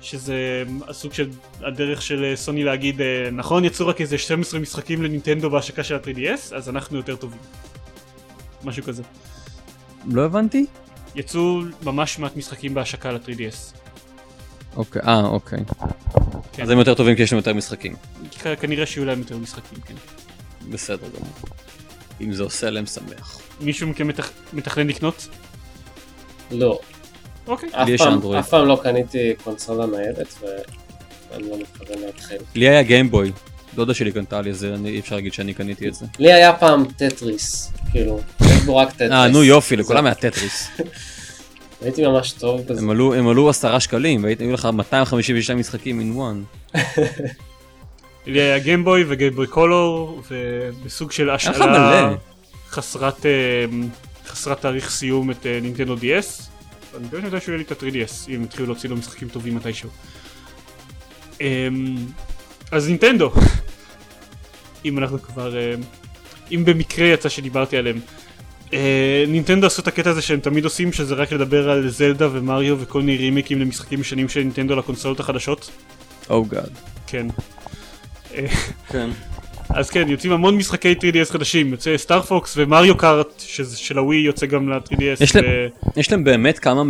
[0.00, 5.02] שזה הסוג של הדרך של אה, סוני להגיד, אה, נכון, יצאו רק איזה 12 משחקים
[5.02, 7.40] לנינטנדו בהשקה של ה-3DS, אז אנחנו יותר טובים.
[8.64, 9.02] משהו כזה.
[10.06, 10.66] לא הבנתי?
[11.14, 13.81] יצאו ממש מעט משחקים בהשקה ל-3DS.
[14.76, 15.58] אוקיי, אה, אוקיי.
[16.52, 16.62] כן.
[16.62, 17.94] אז הם יותר טובים כי יש להם יותר משחקים.
[18.60, 19.94] כנראה שיהיו להם יותר משחקים, כן.
[20.70, 21.32] בסדר גמור.
[22.20, 23.40] אם זה עושה להם שמח.
[23.60, 24.30] מישהו מכם מתכ...
[24.52, 25.28] מתכנן לקנות?
[26.50, 26.78] לא.
[27.46, 27.68] אוקיי.
[27.72, 28.34] אף פעם-.
[28.38, 32.38] אף פעם לא קניתי קונסולה ניידת ואני לא מתכוון להתחיל.
[32.54, 33.32] לי היה Game Boy.
[33.74, 36.06] דודה שלי קנתה לי את זה, אני- אי אפשר להגיד שאני קניתי את זה.
[36.18, 39.12] לי היה פעם טטריס, כאילו, יש בו רק טטריס.
[39.12, 40.68] אה, נו יופי, לכולם היה טטריס.
[41.82, 42.80] הייתי ממש טוב בזה.
[42.80, 46.78] הם עלו- הם עלו עשרה שקלים, והיו לך 252 משחקים in one.
[48.26, 52.12] לי היה גיימבוי וגיימבוי קולור ובסוג של השאלה.
[52.68, 53.64] חסרת, אה,
[54.26, 56.42] חסרת תאריך סיום את אה, נינטנדו DS.
[56.96, 59.88] אני יודע שהוא יהיה לי את ה-3DS אם יתחילו להוציא לו משחקים טובים מתישהו.
[61.40, 61.96] אמ,
[62.70, 63.32] אז נינטנדו,
[64.84, 65.74] אם אנחנו כבר, אה,
[66.52, 68.00] אם במקרה יצא שדיברתי עליהם.
[68.72, 72.76] אה, נינטנדו עשו את הקטע הזה שהם תמיד עושים שזה רק לדבר על זלדה ומריו
[72.80, 75.70] וכל מיני רימיקים למשחקים משנים של נינטנדו לקונסולות החדשות.
[76.30, 76.70] Oh God.
[77.06, 77.26] כן.
[78.88, 79.10] כן.
[79.68, 83.98] אז כן, יוצאים המון משחקי 3DS חדשים, יוצא Star Fox ו Mario Kart, שזה של
[83.98, 85.22] הווי יוצא גם ל-3DS.
[85.24, 85.44] יש להם-
[85.96, 86.82] יש להם באמת כמה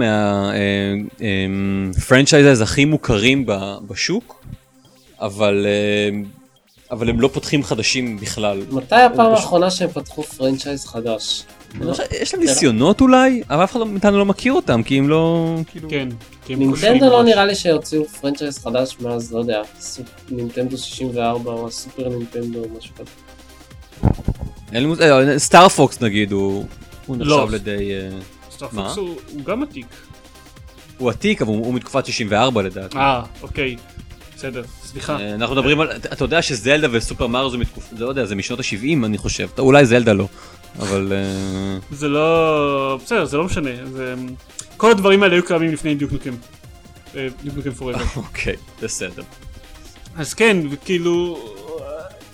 [1.15, 4.45] מה franchises הכי מוכרים ב- בשוק,
[5.21, 6.19] אבל אה,
[6.91, 8.63] אבל הם לא פותחים חדשים בכלל.
[8.71, 11.43] מתי הפעם האחרונה שהם פתחו franchise חדש?
[11.81, 14.99] אני חושב- יש להם ניסיונות אולי, אבל אף אחד לא- מאיתנו לא מכיר אותם, כי
[14.99, 15.55] הם לא...
[15.67, 15.89] כאילו...
[15.91, 16.09] כן,
[16.49, 17.23] נינטנדו לא.
[17.25, 19.63] נראה לי שהוציאו franchise חדש מאז, לא יודע,
[20.31, 23.11] נינטנדו 64 או הסופר נינטנדו או משהו כזה.
[24.73, 26.65] אין לי מוז- אה, Star Fox נגיד, הוא
[27.09, 27.37] לא.
[27.43, 27.93] נחשב לידי...
[27.93, 28.09] אה,
[28.51, 28.69] Star?
[28.69, 29.15] Fox הוא
[29.45, 29.87] גם עתיק.
[30.99, 32.97] הוא עתיק, אבל הוא מתקופת 64 לדעתי.
[32.99, 33.77] אה, אוקיי.
[34.37, 35.17] בסדר, סליחה.
[35.21, 37.85] אה, אנחנו מדברים על, אתה אתה יודע שזלדה וסופר מריו זה מתקופ...
[37.99, 40.27] זה לא יודע, זה משנות ה-70 אני חושב, אולי זלדה לא,
[40.79, 41.13] אבל...
[41.13, 42.99] אה, זה לא...
[43.05, 43.71] בסדר, זה לא משנה.
[43.93, 44.15] זה...
[44.77, 46.35] כל הדברים האלה היו קיימים לפני דיוק נוקם.
[47.17, 48.05] אה, דיוק נוקם פוראבר.
[48.17, 49.23] אוקיי, בסדר.
[50.17, 51.39] אז כן, וכאילו...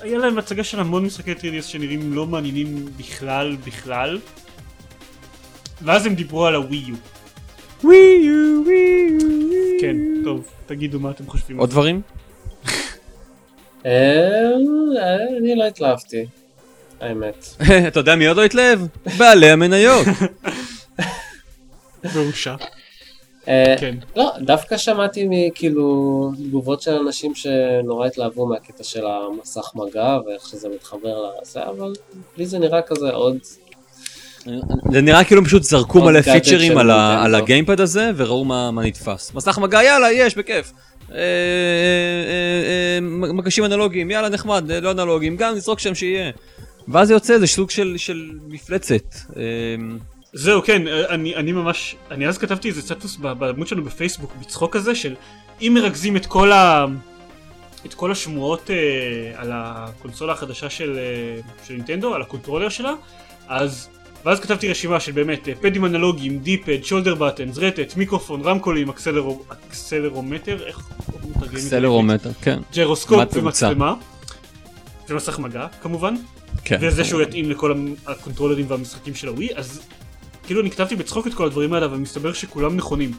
[0.01, 4.19] היה להם הצגה של המון משחקי 3DS שנראים לא מעניינים בכלל בכלל.
[5.83, 6.95] ואז הם דיברו על הווי יו.
[7.85, 9.81] ווי יו, ווי יו, ווי יו.
[9.81, 11.59] כן, טוב, תגידו מה אתם חושבים.
[11.59, 12.01] עוד דברים?
[13.87, 14.51] אה,
[15.39, 16.27] אני לא התלהבתי,
[17.01, 17.47] האמת.
[17.89, 18.81] אתה יודע מי עוד לא התלהב?
[19.19, 20.07] בעלי המניות.
[22.15, 22.55] והורשע.
[23.49, 23.95] אה, כן.
[24.17, 30.69] לא, דווקא שמעתי מכאילו תגובות של אנשים שנורא התלהבו מהקטע של המסך מגע ואיך שזה
[30.69, 31.93] מתחבר לזה, אבל
[32.37, 33.37] לי זה נראה כזה עוד...
[34.93, 39.35] זה נראה כאילו הם פשוט זרקו מלא פיצ'רים על הגיימפד הזה וראו מה נתפס.
[39.35, 40.73] מסך מגע יאללה יש בכיף.
[41.13, 43.01] אה, אה,
[43.33, 46.31] מגשים אנלוגיים יאללה נחמד לא אנלוגיים גם נזרוק שם שיהיה.
[46.89, 49.15] ואז זה יוצא איזה סוג של של מפלצת.
[49.37, 49.43] אה,
[50.33, 54.95] זהו, כן, אני, אני ממש, אני אז כתבתי איזה סטטוס בעמוד שלנו בפייסבוק, בצחוק כזה
[54.95, 55.15] של
[55.61, 56.87] אם מרכזים את כל ה...
[57.87, 58.77] את כל השמועות אה,
[59.41, 62.93] על הקונסולה החדשה של, אה, של נינטנדו, על הקונטרולר שלה,
[63.49, 63.89] אז...
[64.25, 69.43] ואז כתבתי רשימה של באמת אה, פדים אנלוגיים, D-pad, shoulder buttons, רטט, מיקרופון, רמקולים, אקסלרו,
[69.49, 71.59] אקסלרומטר, איך קוראים את זה?
[71.59, 72.59] אקסלרומטר, כן.
[72.73, 73.39] ג'ירוסקופ תאוצה?
[73.41, 73.95] ומצלמה.
[75.09, 76.15] ומסך מגע כמובן.
[76.65, 76.79] כן.
[76.81, 77.75] וזה שהוא יתאים לכל
[78.07, 79.81] הקונטרולרים והמשחקים של הווי, אז
[80.47, 83.11] כאילו אני כתבתי בצחוק את כל הדברים האלה, אבל מסתבר שכולם נכונים.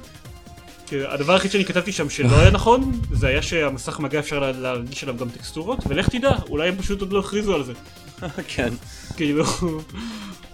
[0.92, 5.04] הדבר היחיד שאני כתבתי שם שלא היה נכון, זה היה שהמסך מגע אפשר לה- להרגיש
[5.04, 7.74] עליו גם טקסטורות, ולך תדע, אולי הם פשוט עוד לא הכריזו על זה.
[8.56, 8.70] כן.
[9.18, 9.44] כאילו,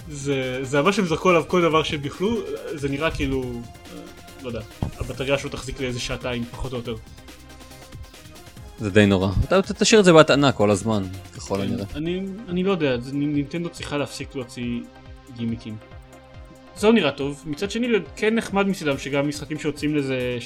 [0.09, 2.37] זה, זה ממש הם זרקו עליו כל דבר שהם יכלו,
[2.73, 3.61] זה נראה כאילו,
[4.43, 4.61] לא יודע,
[4.99, 6.95] הבטריה שלו תחזיק לאיזה שעתיים, פחות או יותר.
[8.79, 9.29] זה די נורא.
[9.43, 11.03] אתה אתה תשאיר את זה בהטענה כל הזמן,
[11.35, 11.85] ככל הנראה.
[11.95, 14.79] אני, אני לא יודע, נינטנדו צריכה להפסיק להוציא
[15.37, 15.75] גימיקים.
[16.77, 20.37] זה לא נראה טוב, מצד שני כן נחמד מצדם שגם משחקים שיוצאים לזה,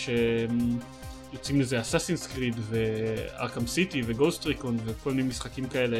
[1.34, 5.97] שיוצאים לזה אסאסינס קריד וארכם סיטי וגוסט ריקון וכל מיני משחקים כאלה,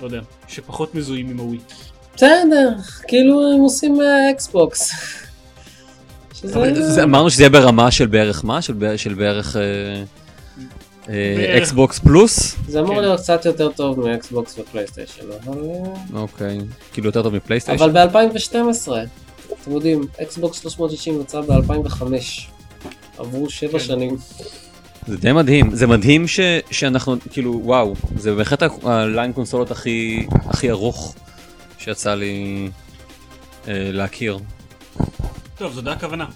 [0.00, 1.58] לא יודע, שפחות מזוהים עם הווי.
[2.16, 2.70] בסדר,
[3.08, 3.98] כאילו הם עושים
[4.34, 4.90] אקסבוקס.
[6.42, 8.62] זה- אמרנו שזה יהיה ברמה של בערך מה?
[8.62, 10.08] של בערך- של בערך בערך.
[11.58, 12.56] אקסבוקס פלוס?
[12.68, 13.00] זה אמור כן.
[13.00, 15.58] להיות קצת יותר טוב מאקסבוקס ופלייסטיישן, אבל...
[16.14, 16.58] אה, אוקיי.
[16.92, 17.84] כאילו יותר טוב מפלייסטיישן?
[17.84, 18.92] אבל ב-2012,
[19.62, 22.02] אתם יודעים, אקסבוקס 360 יצא ב-2005.
[23.18, 23.84] עברו שבע כן.
[23.84, 24.16] שנים.
[25.06, 26.40] זה די מדהים, זה מדהים ש,
[26.70, 31.14] שאנחנו, כאילו, וואו, זה בהחלט ה line קונסולות הכי, הכי ארוך
[31.78, 32.68] שיצא לי
[33.68, 34.38] אה, להכיר.
[35.58, 36.26] טוב, זו די הכוונה.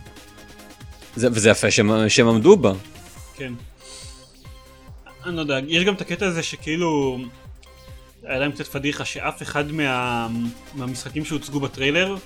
[1.17, 2.73] זה, וזה יפה שהם, שהם עמדו בה.
[3.37, 3.53] כן.
[5.27, 7.19] אני לא יודע, יש גם את הקטע הזה שכאילו...
[8.23, 10.29] היה להם קצת פדיחה שאף אחד מה...
[10.75, 12.17] מהמשחקים שהוצגו בטריילר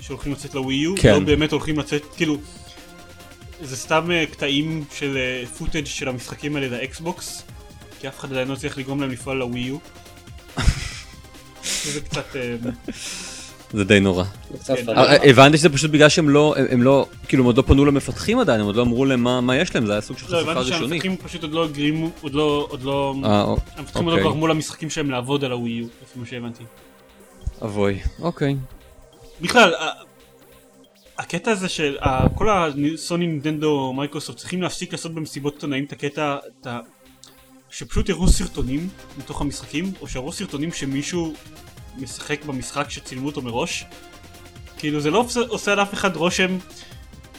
[0.00, 1.12] שהולכים לצאת לווי יו, כן.
[1.12, 2.36] לא באמת הולכים לצאת, כאילו
[3.60, 5.18] זה סתם אה, קטעים של
[5.58, 7.42] פוטאג' של המשחקים האלה לאקסבוקס
[8.00, 9.78] כי אף אחד עדיין לא הצליח לגרום להם לפעול לווי יו.
[11.92, 12.36] זה קצת...
[13.72, 14.24] זה די נורא.
[14.66, 14.74] כן.
[14.88, 18.38] אה, הבנתי שזה פשוט בגלל שהם לא, הם, לא, כאילו הם עוד לא פנו למפתחים
[18.38, 20.36] עדיין, הם עוד לא אמרו להם מה, מה יש להם, זה היה סוג של לא,
[20.36, 21.02] חשיפה הבנתי ראשונית.
[21.02, 22.66] שהמפתחים פשוט עוד לא הגרימו, עוד לא...
[22.70, 23.14] עוד לא...
[23.24, 23.44] אה,
[23.76, 24.24] המפתחים עוד אוקיי.
[24.24, 26.64] לא גרמו למשחקים שלהם לעבוד על הווי יו, לפי מה שהבנתי.
[27.62, 28.56] אבוי, אוקיי.
[29.40, 29.72] בכלל,
[31.18, 31.96] הקטע הזה של
[32.34, 36.36] כל הסוני נינטנדו מייקרוסופט צריכים להפסיק לעשות במסיבות עיתונאים את הקטע.
[37.70, 38.88] שפשוט יראו סרטונים
[39.18, 41.34] מתוך המשחקים, או שיראו סרטונים שמישהו
[42.00, 43.84] משחק במשחק שצילמו אותו מראש.
[44.78, 46.58] כאילו זה לא עושה- על אף אחד רושם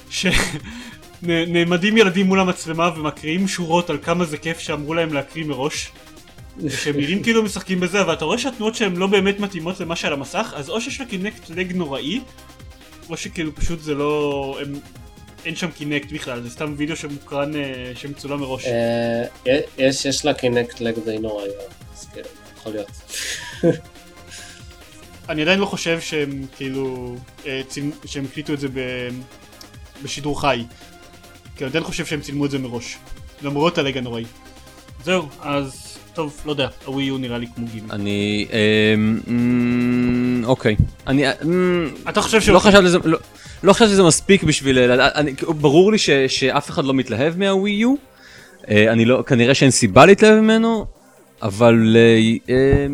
[0.09, 5.91] שנעמדים ילדים מול המצלמה ומקריאים שורות על כמה זה כיף שאמרו להם להקריא מראש.
[6.69, 10.13] שהם נראים כאילו משחקים בזה, אבל אתה רואה שהתנועות שלהם לא באמת מתאימות למה שעל
[10.13, 12.21] המסך, אז או שיש לה קינקט לג נוראי,
[13.09, 14.57] או שכאילו פשוט זה לא...
[14.61, 14.73] הם...
[15.45, 18.65] אין שם Kinect בכלל, זה סתם וידאו שמוקרן, אה, שמצולם מראש.
[18.65, 21.49] אה, יש יש לה Kinect lag די נוראי,
[21.93, 22.91] אז כאילו, יכול להיות.
[25.29, 27.15] אני עדיין לא חושב שהם כאילו...
[27.47, 27.61] אה,
[28.05, 28.79] שהם הקליטו את זה ב...
[30.03, 30.63] בשידור חי.
[31.57, 32.97] כי אני עדיין חושב שהם צילמו את זה מראש.
[33.41, 34.23] למרות ה lag הנוראי.
[35.05, 35.85] זהו, אז...
[36.13, 37.87] טוב, לא יודע, הווי יו נראה לי כמו גימי.
[37.91, 38.47] אני,
[38.95, 40.75] אמ, אמ, אוקיי.
[41.07, 42.49] אני, אמ, אתה חושב ש...
[42.49, 43.19] לא חשבתי שזה, לא-
[43.63, 47.71] לא חשבתי שזה מספיק בשביל, לדעת- אני- ברור לי ש- שאף אחד לא מתלהב מהווי
[47.71, 47.95] יו.
[48.69, 50.85] אה, אני לא, כנראה שאין סיבה להתלהב ממנו,
[51.41, 52.87] אבל אה, אה,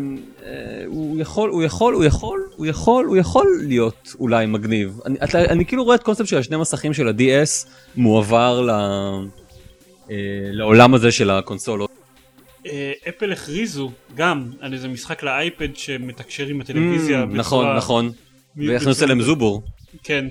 [0.86, 5.00] הוא יכול, הוא יכול, הוא יכול, הוא יכול, הוא יכול להיות אולי מגניב.
[5.06, 7.66] אני, אתה, אני כאילו רואה את קונספט של השני מסכים של ה-DS
[7.96, 10.16] מועבר ל, אה,
[10.52, 11.90] לעולם הזה של הקונסולות.
[12.66, 17.22] אה, אפל הכריזו גם על איזה משחק לאייפד שמתקשר עם הטלוויזיה.
[17.22, 18.12] Mm, נכון, בצורה- נכון.
[18.56, 19.62] מ- והכניסו בצורה- להם זובור.
[20.02, 20.26] כן.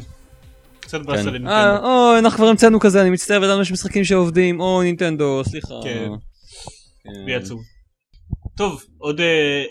[0.79, 1.27] קצת באסה כן.
[1.27, 1.51] לנינטנדו.
[1.51, 1.79] אה,
[2.09, 5.73] אוי, אנחנו כבר המצאנו כזה, אני מצטער, ידענו יש משחקים שעובדים, אוי, נינטנדו, סליחה.
[5.83, 6.07] כן.
[7.03, 7.09] כן.
[7.25, 7.61] לי עצוב.
[8.57, 9.25] טוב, עוד אה,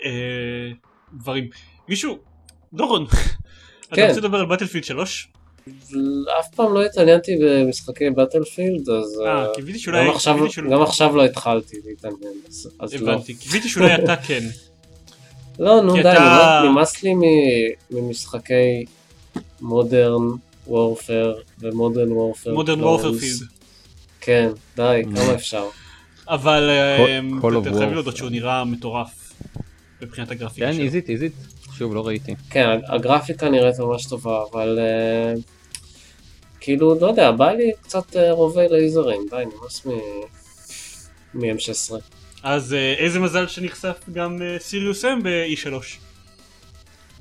[0.05, 0.71] אה,
[1.13, 1.49] דברים.
[1.89, 2.17] מישהו,
[2.73, 3.05] דורון,
[3.87, 4.07] אתה כן.
[4.07, 5.27] רוצה לדבר על בטלפילד 3?
[6.39, 10.05] אף פעם לא התעניינתי במשחקי בטלפילד, אז אה, אה, קיוויתי שאולי...
[10.07, 13.11] גם עכשיו- קיוויתי שאולי- גם עכשיו לא התחלתי להתעניין, אז- אז לא.
[13.11, 14.43] הבנתי, קיוויתי שאולי אתה כן.
[15.59, 17.13] לא, נו די, אתה- נמאס- לי
[17.91, 18.85] ממשחקי
[19.61, 20.21] מודרן
[20.67, 22.53] וורפר ומודרן וורפר.
[22.53, 23.39] מודרן וורפרפילד.
[24.21, 25.15] כן, די, Mm.
[25.15, 25.65] כמה אפשר.
[26.27, 27.93] אבל of אתם חייבים War.
[27.93, 29.33] להודות שהוא נראה מטורף.
[30.01, 30.83] מבחינת הגרפיקה כן, שלו.
[30.83, 31.33] איזית, איזית.
[31.77, 32.35] שוב, לא ראיתי.
[32.49, 35.33] כן, הגרפיקה נראית ממש טובה, אבל אה,
[36.59, 39.91] כאילו, לא יודע, בא לי קצת אה, רובי לייזרים, די, נמאס מ-
[41.33, 41.93] מ-M16.
[42.43, 45.73] אז אה, איזה מזל שנחשף גם סיריוס M ב-E3.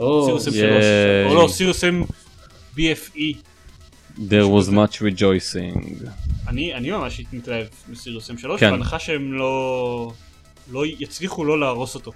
[0.01, 0.55] או, סיריוס M3.
[0.55, 1.25] ייי.
[1.29, 2.13] או לא, סיריוס M
[2.77, 3.37] BFE.
[4.17, 6.09] There was much rejoicing.
[6.49, 8.71] אני, אני ממש מתלהב מסיריוס M3, כן.
[8.71, 10.13] בהנחה שהם לא,
[10.73, 12.13] לא יצליחו לא להרוס אותו.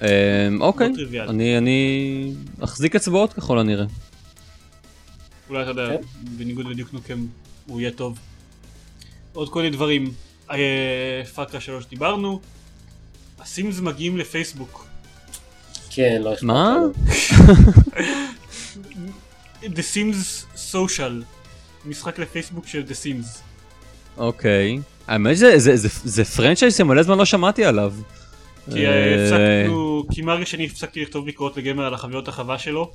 [0.00, 1.30] אמ, אוקיי, לא טריוויאלי.
[1.30, 3.84] אני אני אחזיק אצבעות ככל הנראה.
[5.48, 6.02] אולי אתה יודע, כן.
[6.36, 7.26] בניגוד לדיוק נוקם,
[7.66, 8.18] הוא יהיה טוב.
[9.32, 10.12] עוד כל מיני דברים.
[10.50, 12.40] אה, פאקרה 3 דיברנו.
[13.38, 14.86] הסימס מגיעים לפייסבוק.
[15.90, 16.76] כן, לא אכפת מה?
[19.62, 20.44] The Sims
[20.74, 21.24] Social.
[21.86, 23.38] משחק לפייסבוק של The Sims.
[24.16, 24.78] אוקיי.
[25.06, 27.92] האמת זה- זה- זה- זה פרנצ'ייז שמלא זמן לא שמעתי עליו.
[28.72, 32.90] כי אה, אה, הפסקנו, כי מהרגע שאני הפסקתי לכתוב ביקורות לגמר על החוויות החווה שלו.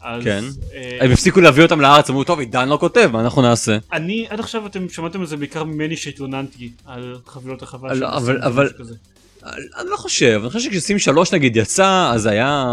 [0.00, 0.44] אז כן.
[0.74, 3.78] אה, הם הפסיקו להביא אותם לארץ, אמרו טוב עידן לא כותב, מה אנחנו נעשה?
[3.92, 8.04] אני עד עכשיו אתם שמעתם על זה בעיקר ממני שהתלוננתי על חבילות החווה לא, של
[8.16, 8.94] אבל- אבל- כזה.
[9.78, 12.64] אני לא חושב, אני חושב שכשסים 3 נגיד יצא, אז היה...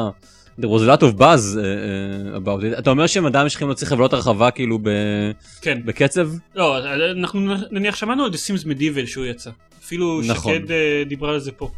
[0.59, 2.79] There was a lot of buzz uh, uh, about it.
[2.79, 4.89] אתה אומר שהם עדיין ממשיכים להוציא חבילות הרחבה כאילו ב...
[5.61, 5.81] כן.
[5.85, 6.29] בקצב?
[6.55, 6.77] לא,
[7.11, 7.39] אנחנו
[7.71, 9.51] נניח שמענו על The Sims Medieval שהוא יצא.
[9.83, 10.53] אפילו נכון.
[10.53, 11.69] שקד אה, דיברה על זה פה.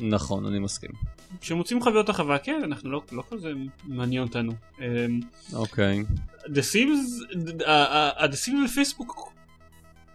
[0.00, 0.90] נכון, אני מסכים.
[1.40, 3.52] כשמוצאים חוויות החווה, כן, אנחנו לא לא כזה
[3.84, 4.52] מעניין אותנו.
[4.80, 5.20] אמ,
[5.52, 6.04] אוקיי.
[6.44, 7.34] The Sims,
[8.18, 9.32] The Sims בפייסבוק,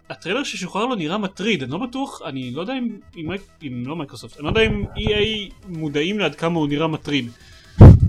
[0.09, 3.29] הטריילר ששוחרר לו נראה מטריד, אני לא בטוח, אני לא יודע אם, אם,
[3.63, 7.31] אם לא מייקרוסופט, אני לא יודע אם EA מודעים לעד כמה הוא נראה מטריד.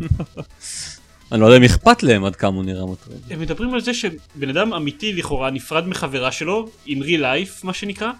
[1.32, 3.18] אני לא יודע אם אכפת להם עד כמה הוא נראה מטריד.
[3.30, 7.74] הם מדברים על זה שבן אדם אמיתי לכאורה נפרד מחברה שלו, in real life מה
[7.74, 8.10] שנקרא,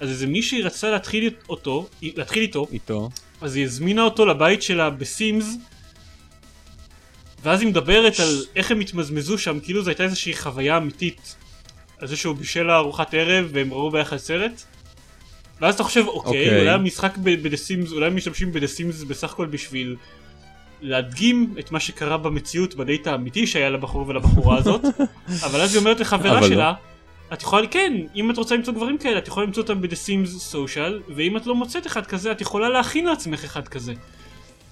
[0.00, 3.10] אז איזה מישהי רצה להתחיל אותו, להתחיל איתו, איתו.
[3.40, 5.56] אז היא הזמינה אותו לבית שלה ב Sims
[7.42, 11.36] ואז היא מדברת על איך הם התמזמזו שם, כאילו זו הייתה איזושהי חוויה אמיתית.
[11.98, 14.62] על זה שהוא בישל לה ארוחת ערב והם ראו ביחד סרט.
[15.60, 16.60] ואז אתה חושב, אוקיי, אוקיי.
[16.60, 19.96] אולי המשחק ב"The Sims", אולי הם משתמשים ב"The Sims" בסך הכל בשביל
[20.82, 24.80] להדגים את מה שקרה במציאות בדייט האמיתי שהיה לבחור ולבחורה הזאת,
[25.46, 26.48] אבל אז היא אומרת לחברה לא.
[26.48, 26.72] שלה,
[27.32, 30.30] את יכולה, כן, אם את רוצה למצוא גברים כאלה, את יכולה למצוא אותם ב"דה סימס
[30.38, 33.92] סושיאל", ואם את לא מוצאת אחד כזה, את יכולה להכין לעצמך אחד כזה.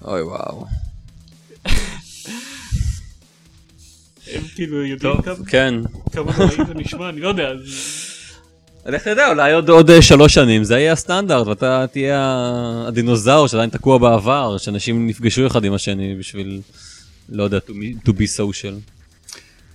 [0.05, 0.65] אוי וואו.
[4.33, 5.73] הם כאילו יודעים כמה- כן.
[6.11, 6.31] כמה
[6.67, 7.49] זה נשמע, אני לא יודע,
[8.85, 12.43] לך תדע, אולי עוד, עוד אה, שלוש שנים זה יהיה הסטנדרט, ואתה תהיה
[12.87, 16.61] הדינוזאור שעדיין תקוע בעבר, שאנשים נפגשו אחד עם השני בשביל,
[17.29, 18.93] לא יודע, to be, to be social.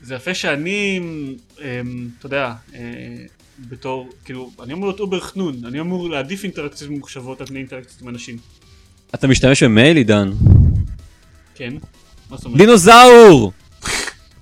[0.02, 1.00] זה יפה שאני,
[1.60, 2.80] אמ, אתה יודע, אה,
[3.58, 8.02] בתור, כאילו, אני אמור להיות אובר חנון, אני אמור להעדיף אינטראקציות ממוחשבות על פני אינטראקציות
[8.02, 8.36] עם אנשים.
[9.14, 10.30] אתה משתמש במייל, עידן?
[11.54, 11.74] כן?
[12.30, 12.58] מה זאת אומרת?
[12.58, 13.52] דינוזאור!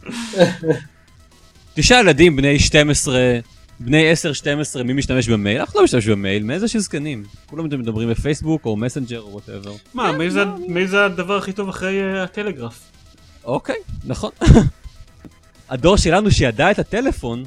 [1.75, 3.39] תשעה ילדים בני 12,
[3.85, 4.13] בני
[4.79, 5.63] 10-12, מי משתמש במייל?
[5.63, 7.25] אחד לא משתמש במייל, מאיזה שזקנים?
[7.47, 9.73] כולם מדברים בפייסבוק או Messenger או whatever.
[9.95, 12.81] מה, מי זה- מי זה הדבר הכי טוב אחרי אה, הטלגרף?
[13.45, 14.31] אוקיי, נכון.
[15.71, 17.45] הדור שלנו שידע את הטלפון,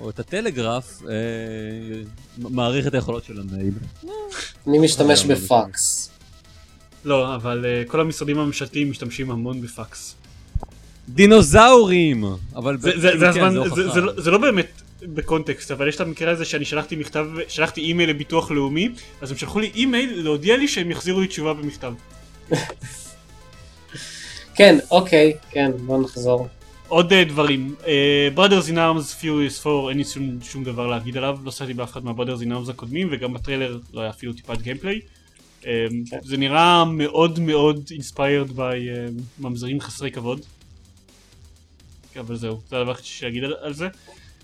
[0.00, 1.12] או את הטלגרף, אה,
[2.38, 3.74] מעריך את היכולות של המייל.
[4.66, 6.10] אני משתמש בפקס.
[7.04, 10.14] לא, אבל אה, כל המשרדים הממשלתיים משתמשים המון בפקס.
[11.08, 12.24] דינוזאורים!
[12.56, 12.76] אבל
[14.16, 14.70] זה לא באמת
[15.02, 18.88] בקונטקסט, אבל יש את המקרה הזה שאני שלחתי מכתב, שלחתי אימייל לביטוח לאומי,
[19.20, 21.94] אז הם שלחו לי אימייל להודיע לי שהם יחזירו לי תשובה במכתב.
[24.54, 26.48] כן, אוקיי, כן, בוא נחזור.
[26.88, 31.16] עוד אה, דברים, אה, Brothers in Arms Furious 4 אין לי שום, שום דבר להגיד
[31.16, 34.60] עליו, לא עשיתי באף אחד מה-Brothers in Arms הקודמים וגם בטריילר לא היה אפילו טיפת
[34.60, 35.00] gameplay.
[35.66, 36.18] אה, כן.
[36.22, 38.60] זה נראה מאוד מאוד inspired by
[39.38, 40.40] ממזרים חסרי כבוד.
[42.20, 43.88] אבל זהו, זה הדבר שיש להגיד על, על זה.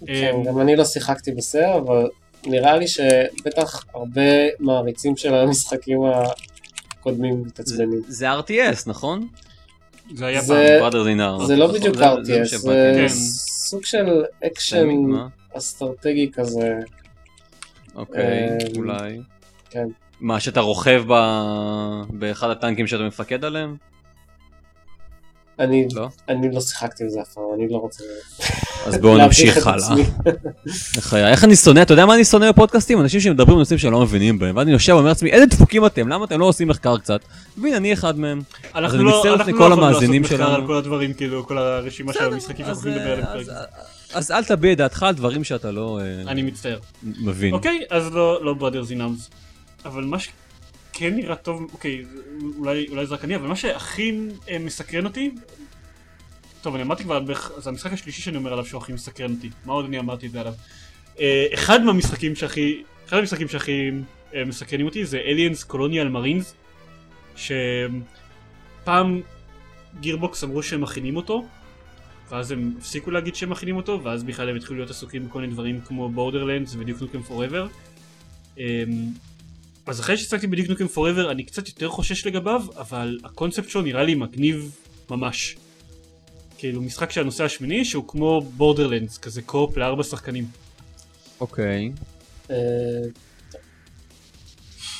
[0.06, 2.08] כן, אמ, גם אני לא שיחקתי בסדר, אבל
[2.46, 4.20] נראה לי שבטח הרבה
[4.60, 5.98] מעריצים של המשחקים
[7.00, 8.02] הקודמים מתעצבנים.
[8.08, 9.28] זה RTS, נכון?
[10.14, 11.46] זה היה פעם.
[11.46, 12.56] זה לא בדיוק RTS.
[12.56, 13.08] זה כן.
[13.08, 14.88] סוג של אקשן?
[15.56, 16.78] אסטרטגי כזה.
[17.94, 19.20] אוקיי, אה, אולי.
[19.70, 19.86] כן.
[20.20, 21.04] מה, שאתה רוכב
[22.10, 23.76] באחד הטנקים שאתה מפקד עליהם?
[25.58, 26.08] אני לא?
[26.28, 28.04] אני לא שיחקתי בזה אף פעם, אני לא רוצה
[28.86, 29.86] אז בואו נמשיך הלאה.
[29.92, 30.04] עצמי.
[30.96, 33.00] בחיי, איך אני שונא, אתה יודע מה אני שונא בפודקאסטים?
[33.00, 36.08] אנשים שמדברים על נושאים שלא מבינים בהם, ואז אני יושב ואומר לעצמי, איזה דפוקים אתם,
[36.08, 37.20] למה אתם לא עושים מחקר קצת?
[37.58, 38.40] והנה, אני אחד מהם.
[38.74, 40.62] אנחנו אני לא מצטער אנחנו לפני לא כל המאזינים לעשות מחקר שלנו.
[40.62, 43.34] על כל הדברים, כאילו, כל הרשימה של המשחקים שאנחנו אז, יכולים לדבר עליהם אה.
[43.40, 43.50] אז-
[44.14, 46.78] אז אל תביע את דעתך על דברים שאתה לא אה, אני מצטער.
[47.02, 47.54] מבין.
[47.54, 49.30] אוקיי, אז לא, לא Brothers in Arms.
[49.84, 50.16] אבל מה
[50.96, 52.04] שכן נראה טוב, אוקיי,
[52.58, 54.18] אולי, אולי זה רק אני, אבל מה שהכי
[54.48, 55.30] אה, מסקרן אותי,
[56.62, 57.24] טוב, אני אמרתי כבר,
[57.58, 59.50] זה המשחק השלישי שאני אומר עליו שהוא הכי מסקרן אותי.
[59.64, 60.52] מה עוד אני אמרתי את זה עליו?
[61.20, 63.90] אה, אחד מהמשחקים שהכי, אחד המשחקים שהכי
[64.34, 66.54] אה, מסקרנים אותי זה Aliens Colonial Marines,
[67.36, 69.20] שפעם
[70.00, 71.44] גירבוקס אמרו שהם מכינים אותו,
[72.30, 75.52] ואז הם הפסיקו להגיד שהם מכינים אותו, ואז בכלל הם התחילו להיות עסוקים בכל מיני
[75.52, 77.66] דברים כמו בורדרלנדס ודיוק נוקם פוראבר.
[79.86, 83.82] אז אחרי ששיחקתי ב Duke Nukem Forever אני קצת יותר חושש לגביו, אבל הקונספט שלו
[83.82, 84.70] נראה לי מגניב
[85.10, 85.56] ממש.
[86.58, 90.44] כאילו משחק של הנוסע השמיני שהוא כמו Borderlands, כזה co-op לארבע שחקנים.
[91.40, 91.92] אוקיי.
[92.50, 92.56] אה,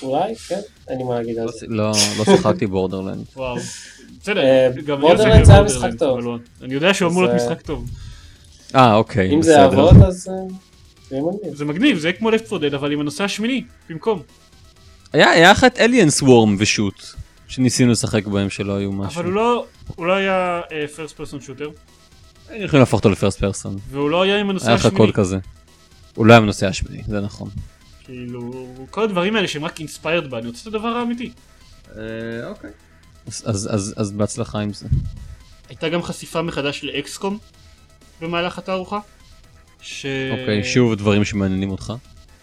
[0.03, 1.67] אולי, כן, אין לי מה להגיד על לא- זה.
[1.69, 3.25] לא לא שיחקתי Borderlands.
[3.37, 3.57] וואו.
[4.21, 6.19] בסדר, אה, גם כאילו היה משחק טוב.
[6.19, 7.91] לא- אני יודע שהוא אמור להיות משחק טוב.
[8.75, 9.53] אה, אוקיי, אם זה.
[9.53, 10.35] יעבוד אז אה,
[11.11, 11.55] זה מגניב.
[11.55, 14.23] זה מגניב, זה כמו Left 4 Dead אבל עם הנוסע השמיני, במקום.
[15.25, 17.05] היה את Alien Swarm ושוט,
[17.49, 19.21] שניסינו לשחק בהם שלא היו משהו.
[19.21, 20.61] אבל הוא לא, הוא לא היה
[20.97, 21.69] first person shooter,
[22.49, 23.77] היינו יכולים להפוך אותו ל first person.
[23.91, 24.97] והוא לא היה עם הנוסע היה לך השמיני.
[25.07, 25.39] קוד כזה.
[26.15, 27.49] הוא לא היה בנוסע השמיני, זה נכון.
[28.05, 31.31] כאילו, כל הדברים האלה שהם רק inspired by, אני רוצה את הדבר האמיתי.
[32.49, 32.71] אוקיי.
[33.27, 34.87] אז- בהצלחה עם זה.
[35.69, 37.39] הייתה גם חשיפה מחדש לאקסקום
[38.21, 38.99] במהלך התערוכה.
[39.81, 40.07] ש...
[40.31, 41.93] אוקיי, שוב דברים שמעניינים אותך.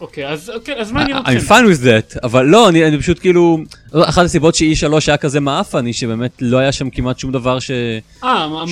[0.02, 1.54] אוקיי, אז, אוקיי, אז מעניין I'm אתכם.
[1.56, 3.58] fine with that, אבל לא, אני אני פשוט כאילו,
[3.94, 7.72] אחת הסיבות ש-E3 היה כזה מעפן היא שבאמת לא היה שם כמעט שום דבר ש...
[8.24, 8.66] אה, מה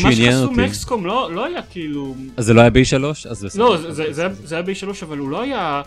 [0.43, 0.55] אותי.
[0.55, 2.15] מאקסקום לא, לא היה כאילו...
[2.37, 3.03] אז זה לא היה ב-E3?
[3.29, 3.63] אז בסדר.
[3.63, 4.73] לא, זה, זה, זה, היה- זה היה ב-3
[5.05, 5.81] אבל הוא לא היה...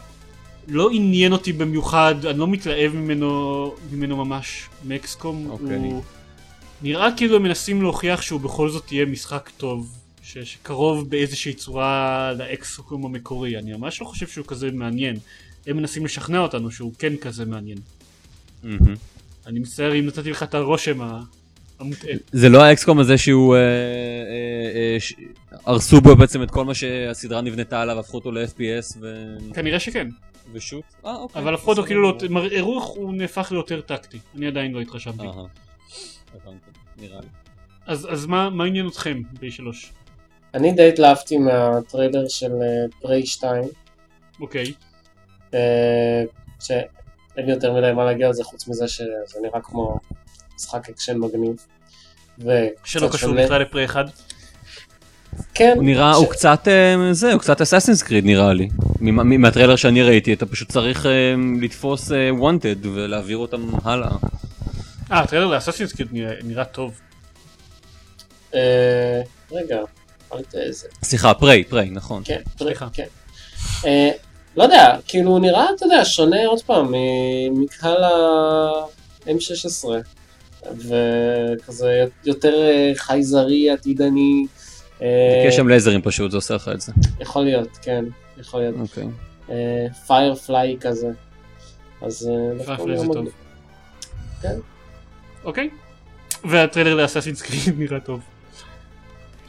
[0.69, 4.63] לא עניין אותי במיוחד, אני לא מתלהב ממנו, ממנו ממש.
[4.85, 5.77] מאקסקום אוקיי.
[5.77, 6.03] הוא...
[6.83, 9.87] נראה כאילו הם מנסים להוכיח שהוא בכל זאת יהיה משחק טוב.
[10.25, 13.59] ש- שקרוב באיזושהי צורה לאקסקום המקורי.
[13.59, 15.17] אני ממש לא חושב שהוא כזה מעניין.
[15.67, 17.79] הם מנסים לשכנע אותנו שהוא כן כזה מעניין.
[18.63, 18.95] מהמם.
[19.47, 21.01] אני מצטער אם נתתי לך את הרושם.
[21.81, 22.11] המוטעה.
[22.33, 23.55] זה לא האקסקום הזה שהוא...
[23.57, 23.65] אה, אה,
[24.95, 25.15] אה, ש-
[25.67, 29.35] הרסו בו בעצם את כל מה שהסדרה נבנתה עליו, הפכו אותו ל-FPS ו...
[29.55, 30.09] כנראה שכן,
[30.53, 30.85] ושוט?
[31.07, 31.43] אה, אוקיי.
[31.43, 32.43] אבל הפכו אותו כאילו, לא- גמור.
[32.43, 34.19] מר- הראו איך הוא נהפך ליותר טקטי.
[34.37, 35.23] אני עדיין לא התרשמתי.
[35.27, 35.45] אהה.
[36.35, 37.27] הבנתי, נראה לי.
[37.87, 39.63] אז אז מה מה עניין אתכם ב-E3?
[40.55, 42.53] אני די התלהבתי מהטריילר של
[43.01, 43.65] Prey 2,
[44.41, 44.73] אוקיי.
[45.55, 46.23] אה,
[46.61, 46.89] שאין
[47.49, 49.05] יותר מדי מה להגיד על זה חוץ מזה שזה
[49.43, 49.99] נראה כמו
[50.57, 51.67] משחק אקשן מגניב.
[52.85, 53.33] שלא קשור.
[53.35, 54.07] בכלל ל Prey 1.
[55.55, 58.69] כן, הוא נראה, ש- הוא קצת, אה, זה, הוא קצת Assassin's Creed נראה לי.
[59.39, 61.11] מהטריילר שאני ראיתי, אתה פשוט צריך אה,
[61.61, 64.11] לתפוס אה, wanted ולהעביר אותם הלאה.
[65.13, 67.01] אה, הטריילר לאסאסינס קריד נראה- נראה טוב.
[68.55, 69.21] אה,
[69.53, 69.79] רגע,
[70.35, 70.55] אל ת...
[70.71, 70.89] זה.
[71.03, 72.23] סליחה, פריי, פריי, נכון.
[72.25, 72.87] כן, סליחה.
[72.93, 73.07] כן.
[73.87, 74.11] אה,
[74.57, 76.93] לא יודע, כאילו הוא נראה, אתה יודע, שונה עוד פעם
[77.51, 79.89] מקהל ה-M16,
[80.73, 84.47] וכזה יותר אה, חייזרי, עתידני,
[85.03, 86.93] אה, כי יש שם לייזרים פשוט, זה עושה לך את זה.
[87.21, 88.05] יכול להיות, כן,
[88.39, 89.09] יכול להיות, אוקיי.
[90.07, 91.09] Firefly כזה,
[92.03, 93.29] אז אה, Firefly זה נראה טוב.
[94.43, 94.55] כן.
[95.45, 95.71] אוקיי.
[96.45, 98.21] והטריילר ל Assassin's Creed נראה טוב.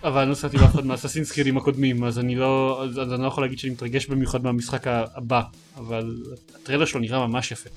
[0.06, 3.00] אבל אני לא עשיתי באף אחד מה Assassin's Creed ים הקודמים, אז אני לא אז
[3.02, 5.42] אז אני לא יכול להגיד שאני מתרגש במיוחד מהמשחק הבא,
[5.78, 6.16] אבל
[6.56, 7.70] הטריילר שלו נראה ממש יפה.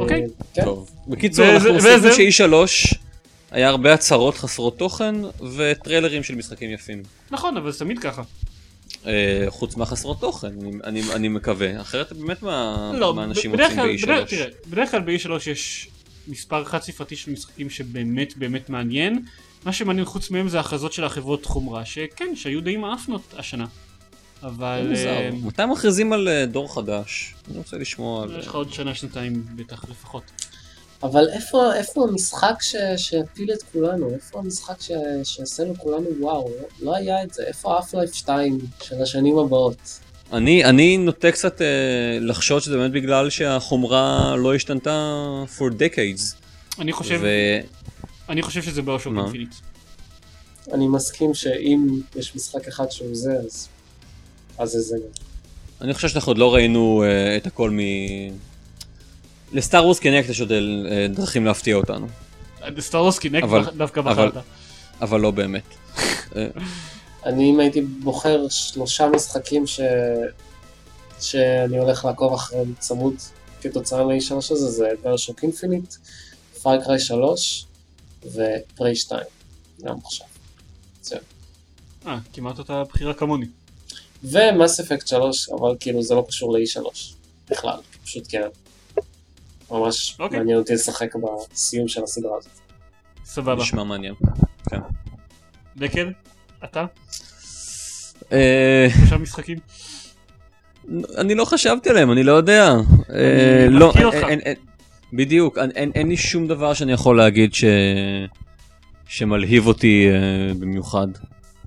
[0.00, 0.22] אוקיי.
[0.54, 0.64] כן.
[0.64, 0.90] טוב.
[1.08, 2.96] בקיצור, אנחנו עושים ש-E3
[3.50, 5.14] היה הרבה הצהרות חסרות תוכן
[5.56, 7.02] וטריילרים של משחקים יפים.
[7.30, 8.22] נכון, אבל זה תמיד ככה.
[9.06, 11.80] אה, חוץ מהחסרות תוכן, אני- אני- אני מקווה.
[11.80, 14.30] אחרת באמת מה לא, מה אנשים רוצים בדרך- ב-E3.
[14.30, 15.88] תראה, בדרך כלל ב-E3 יש
[16.28, 19.24] מספר חד ספרתי של משחקים שבאמת באמת מעניין.
[19.64, 23.66] מה שמעניין חוץ מהם זה ההכרזות של החברות חומרה, שכן, שהיו די מאפנות השנה.
[24.42, 25.08] אבל מוזר.
[25.08, 27.34] אה, מתי מכריזים על אה, דור חדש?
[27.48, 28.38] אני רוצה לשמוע על...
[28.38, 30.22] יש לך עוד שנה שנתיים בטח לפחות.
[31.02, 34.14] אבל איפה, איפה המשחק ש, שיפיל את כולנו?
[34.14, 34.90] איפה המשחק ש,
[35.24, 36.48] שיעשה לכולנו וואו?
[36.48, 37.42] לא, לא היה את זה.
[37.42, 40.00] איפה Half-Life 2 של השנים הבאות?
[40.32, 41.66] אני, אני נוטה קצת אה,
[42.20, 45.18] לחשוד שזה באמת בגלל שהחומרה לא השתנתה
[45.58, 46.34] for decades.
[46.78, 47.28] אני חושב, ו...
[48.28, 49.12] אני חושב שזה BioShock?
[49.16, 49.54] Infinite.
[50.72, 53.68] אני מסכים שאם יש משחק אחד שהוא זה, אז,
[54.58, 54.96] אז זה זה.
[54.96, 55.22] גם.
[55.86, 57.78] אני חושב שאנחנו עוד לא ראינו אה, את הכל מ...
[59.52, 60.58] ל Star Wars Kinect יש עוד אה,
[61.08, 62.06] דרכים להפתיע אותנו,
[62.80, 64.42] Star Wars Kinect אבל- דווקא אבל- בחרת.
[65.00, 65.62] אבל לא באמת.
[67.24, 69.80] אני אם הייתי בוחר שלושה משחקים ש...
[71.20, 73.14] שאני הולך לעקוב אחריהם צמוד
[73.60, 75.94] כתוצאה מה-E3 הזה, זה BioShock Infinite,
[76.62, 77.66] Far Cry 3
[78.24, 79.20] ו Prey 2.
[79.82, 80.26] גם עכשיו.
[81.02, 81.18] זהו.
[82.06, 83.46] אה, כמעט אותה בחירה כמוני.
[84.24, 86.80] ו Mass Effect 3, אבל כאילו זה לא קשור ל-E3
[87.50, 88.48] בכלל, פשוט כן.
[89.70, 90.38] ממש אוקיי.
[90.38, 92.52] מעניין אותי לשחק בסיום של הסדרה הזאת.
[93.24, 93.62] סבבה.
[93.62, 94.14] נשמע מעניין.
[94.70, 94.80] כן.
[95.76, 96.12] דקל,
[96.64, 96.84] אתה?
[98.32, 99.58] אה, שלושה משחקים?
[101.18, 102.74] אני לא חשבתי עליהם, אני לא יודע.
[103.14, 104.60] אה, לא, מכיר אין- אותך.
[105.12, 105.58] בדיוק,
[105.94, 107.50] אין- לי שום דבר שאני יכול להגיד
[109.08, 111.06] שמלהיב אותי אה, במיוחד.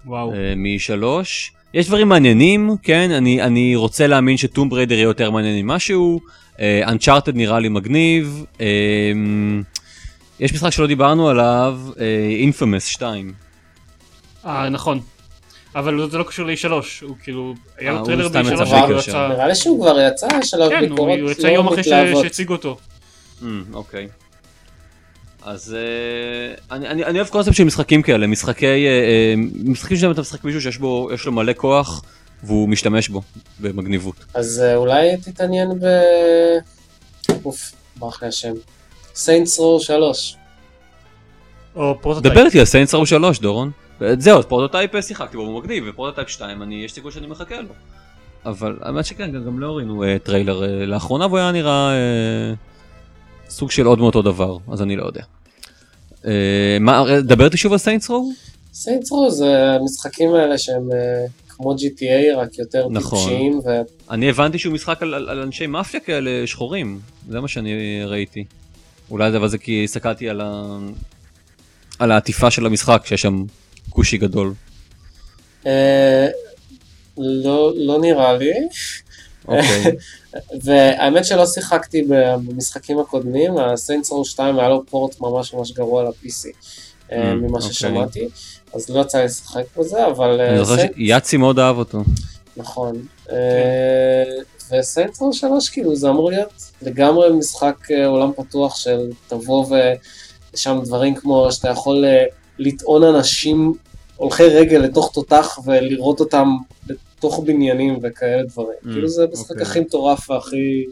[0.05, 0.33] וואו.
[0.33, 1.51] אה, משלוש.
[1.73, 6.19] יש דברים מעניינים, כן, אני, אני רוצה להאמין שטום בריידר יהיה יותר מעניין ממשהו,
[6.59, 9.11] Uncharted נראה לי מגניב, אה,
[10.39, 11.79] יש משחק שלא דיברנו עליו,
[12.39, 13.33] Infamous 2.
[14.45, 14.99] אה, נכון.
[15.75, 16.71] אבל זה לא קשור ל-E3,
[17.01, 19.01] הוא כאילו, היה אה, לו הוא trailer סתם ב-E3, יצא אבל הוא בלי יצא...
[19.01, 19.27] קשר.
[19.27, 21.79] נראה לי שהוא כבר יצא, יש עליו כן, הוא ביקורות הוא יצא לא יום אחרי
[21.81, 22.23] מתלהבות.
[22.23, 22.77] שהציגו אותו.
[23.41, 24.07] Mm, אוקיי.
[25.43, 29.33] אז אה, אני, אני, אני אוהב קונספט של משחקים כאלה, משחקי, אה, אה,
[29.63, 32.01] משחקים שבהם אתה משחק מישהו שיש בו, יש לו מלא כוח
[32.43, 33.21] והוא משתמש בו
[33.59, 34.15] במגניבות.
[34.33, 35.85] אז אה, אולי תתעניין ב...
[37.45, 38.53] אוף, ברח לי השם.
[39.15, 40.35] Saints Row 3.
[41.75, 42.33] או Prototype.
[42.33, 43.71] דבר איתי על Saints Row 3 דורון.
[44.17, 47.27] זהו, אז Prototype אה, שיחקתי בו, הוא מגניב, ו Prototype 2 אני, יש סיכוי שאני
[47.27, 47.69] מחכה לו.
[48.45, 52.53] אבל האמת שכן, גם, גם לא הראינו אה, trailer אה, לאחרונה, והוא היה נראה אה,
[53.49, 55.21] סוג של עוד מאותו דבר, אז אני לא יודע.
[56.25, 58.31] אה, מה, אה, דבר איתי שוב על Saints Row?
[58.73, 63.19] Saints Row זה המשחקים האלה שהם אה, כמו GTA רק יותר נכון.
[63.19, 63.81] טיפשיים ו...
[64.09, 68.45] אני הבנתי שהוא משחק על, על, על אנשי מאפיה כאלה שחורים, זה מה שאני ראיתי.
[69.11, 70.77] אולי זה אבל זה כי הסתכלתי על, ה...
[71.99, 73.43] על העטיפה של המשחק, שיש שם
[73.89, 74.53] כושי גדול.
[75.65, 76.27] אה,
[77.17, 78.51] לא, לא נראה לי,
[79.47, 79.83] אוקיי.
[80.63, 86.03] והאמת שלא שיחקתי במשחקים הקודמים, ה Saints Row 2 היה לו port ממש ממש גרוע
[86.03, 86.47] ל-PC,
[87.11, 87.73] אה, Mm, ממה אוקיי.
[87.73, 88.27] ששמעתי,
[88.73, 92.03] אז לא יצא לי לשחק בזה, אבל אה, אני זוכר שיאצי מאוד אהב אותו.
[92.57, 93.05] נכון.
[94.71, 97.75] וסיינטס רו 3 כאילו זה אמור להיות לגמרי משחק
[98.05, 99.77] עולם פתוח של תבוא
[100.53, 102.05] יש שם דברים כמו שאתה יכול
[102.59, 103.73] לטעון אנשים
[104.15, 106.47] הולכי רגל לתוך תותח ולראות אותם
[106.87, 108.77] בתוך בניינים וכאלה דברים.
[108.83, 109.63] Mm, כאילו זה המשחק אוקיי.
[109.63, 110.85] הכי מטורף והכי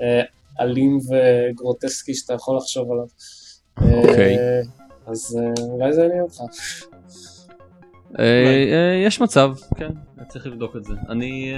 [0.00, 0.22] אה,
[0.60, 3.06] אלים וגרוטסקי שאתה יכול לחשוב עליו.
[3.98, 4.38] אוקיי.
[4.38, 4.60] אה,
[5.06, 6.40] אז אה, אולי זה יעניין אותך.
[8.18, 8.24] אה,
[8.72, 9.90] אה, יש מצב, כן,
[10.28, 10.94] צריך לבדוק את זה.
[11.08, 11.52] אני,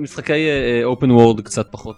[0.00, 0.48] משחקי
[0.84, 1.96] אופן וורד קצת פחות,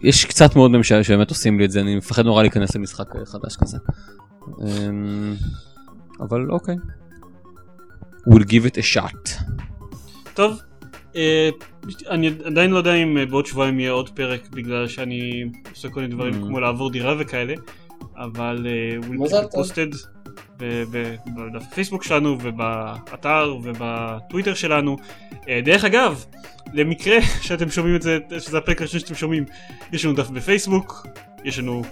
[0.00, 3.56] יש קצת מאוד ש- שבאמת עושים לי את זה, אני מפחד נורא להיכנס למשחק חדש
[3.56, 3.78] כזה.
[4.60, 5.34] אמ,
[6.20, 6.74] אבל אוקיי.
[8.28, 9.42] we'll give it a shot.
[10.34, 10.60] טוב,
[11.16, 11.48] אה,
[12.10, 16.00] אני עדיין לא יודע אם אה, בעוד שבועיים יהיה עוד פרק בגלל שאני עושה כל
[16.00, 16.46] מיני דברים Mm.
[16.46, 17.54] כמו לעבור דירה וכאלה,
[18.16, 19.64] אבל אה, we'll keep טוב.
[19.64, 19.96] posted
[20.60, 24.96] ב- ב- בדף הפייסבוק שלנו ובאתר ובטוויטר שלנו.
[25.64, 26.24] דרך אגב,
[26.72, 27.16] למקרה
[27.46, 29.44] שאתם שומעים את זה, שזה הפרק הראשון שאתם שומעים,
[29.92, 31.06] יש לנו דף בפייסבוק,
[31.44, 31.82] יש לנו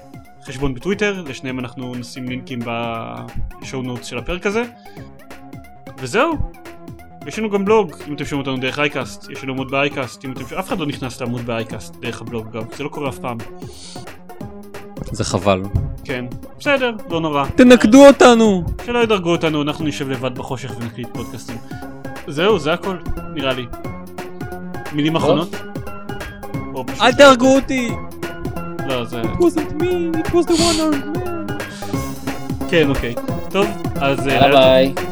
[0.46, 2.58] חשבון בטוויטר, לשניהם אנחנו נשים לינקים
[3.60, 4.64] ב show notes של הפרק הזה.
[5.98, 6.32] וזהו,
[7.26, 10.32] יש לנו גם בלוג, אם אתם שומעים אותנו דרך אייקאסט, יש לנו עמוד באייקאסט, אם
[10.32, 13.18] אתם שומעים, אף אחד לא נכנס לעמוד באייקאסט דרך הבלוג גם, זה לא קורה אף
[13.18, 13.36] פעם.
[15.12, 15.62] זה חבל.
[16.04, 16.24] כן,
[16.58, 17.46] בסדר, לא נורא.
[17.56, 18.64] תדרגו אותנו!
[18.86, 21.56] שלא ידרגו אותנו, אנחנו נשב לבד בחושך ונקליט פודקאסטים.
[22.26, 22.96] זהו, זה הכל,
[23.34, 23.66] נראה לי.
[24.92, 25.54] מילים אחרונות?
[27.00, 27.90] אל תהרגו אותי!
[28.92, 29.22] לא, זה...
[29.22, 32.68] It wasn't me, it was the one armed man.
[32.70, 33.14] כן, אוקיי.
[33.50, 33.66] טוב,
[34.00, 34.28] אז...
[34.28, 35.11] אה, יאללה ביי.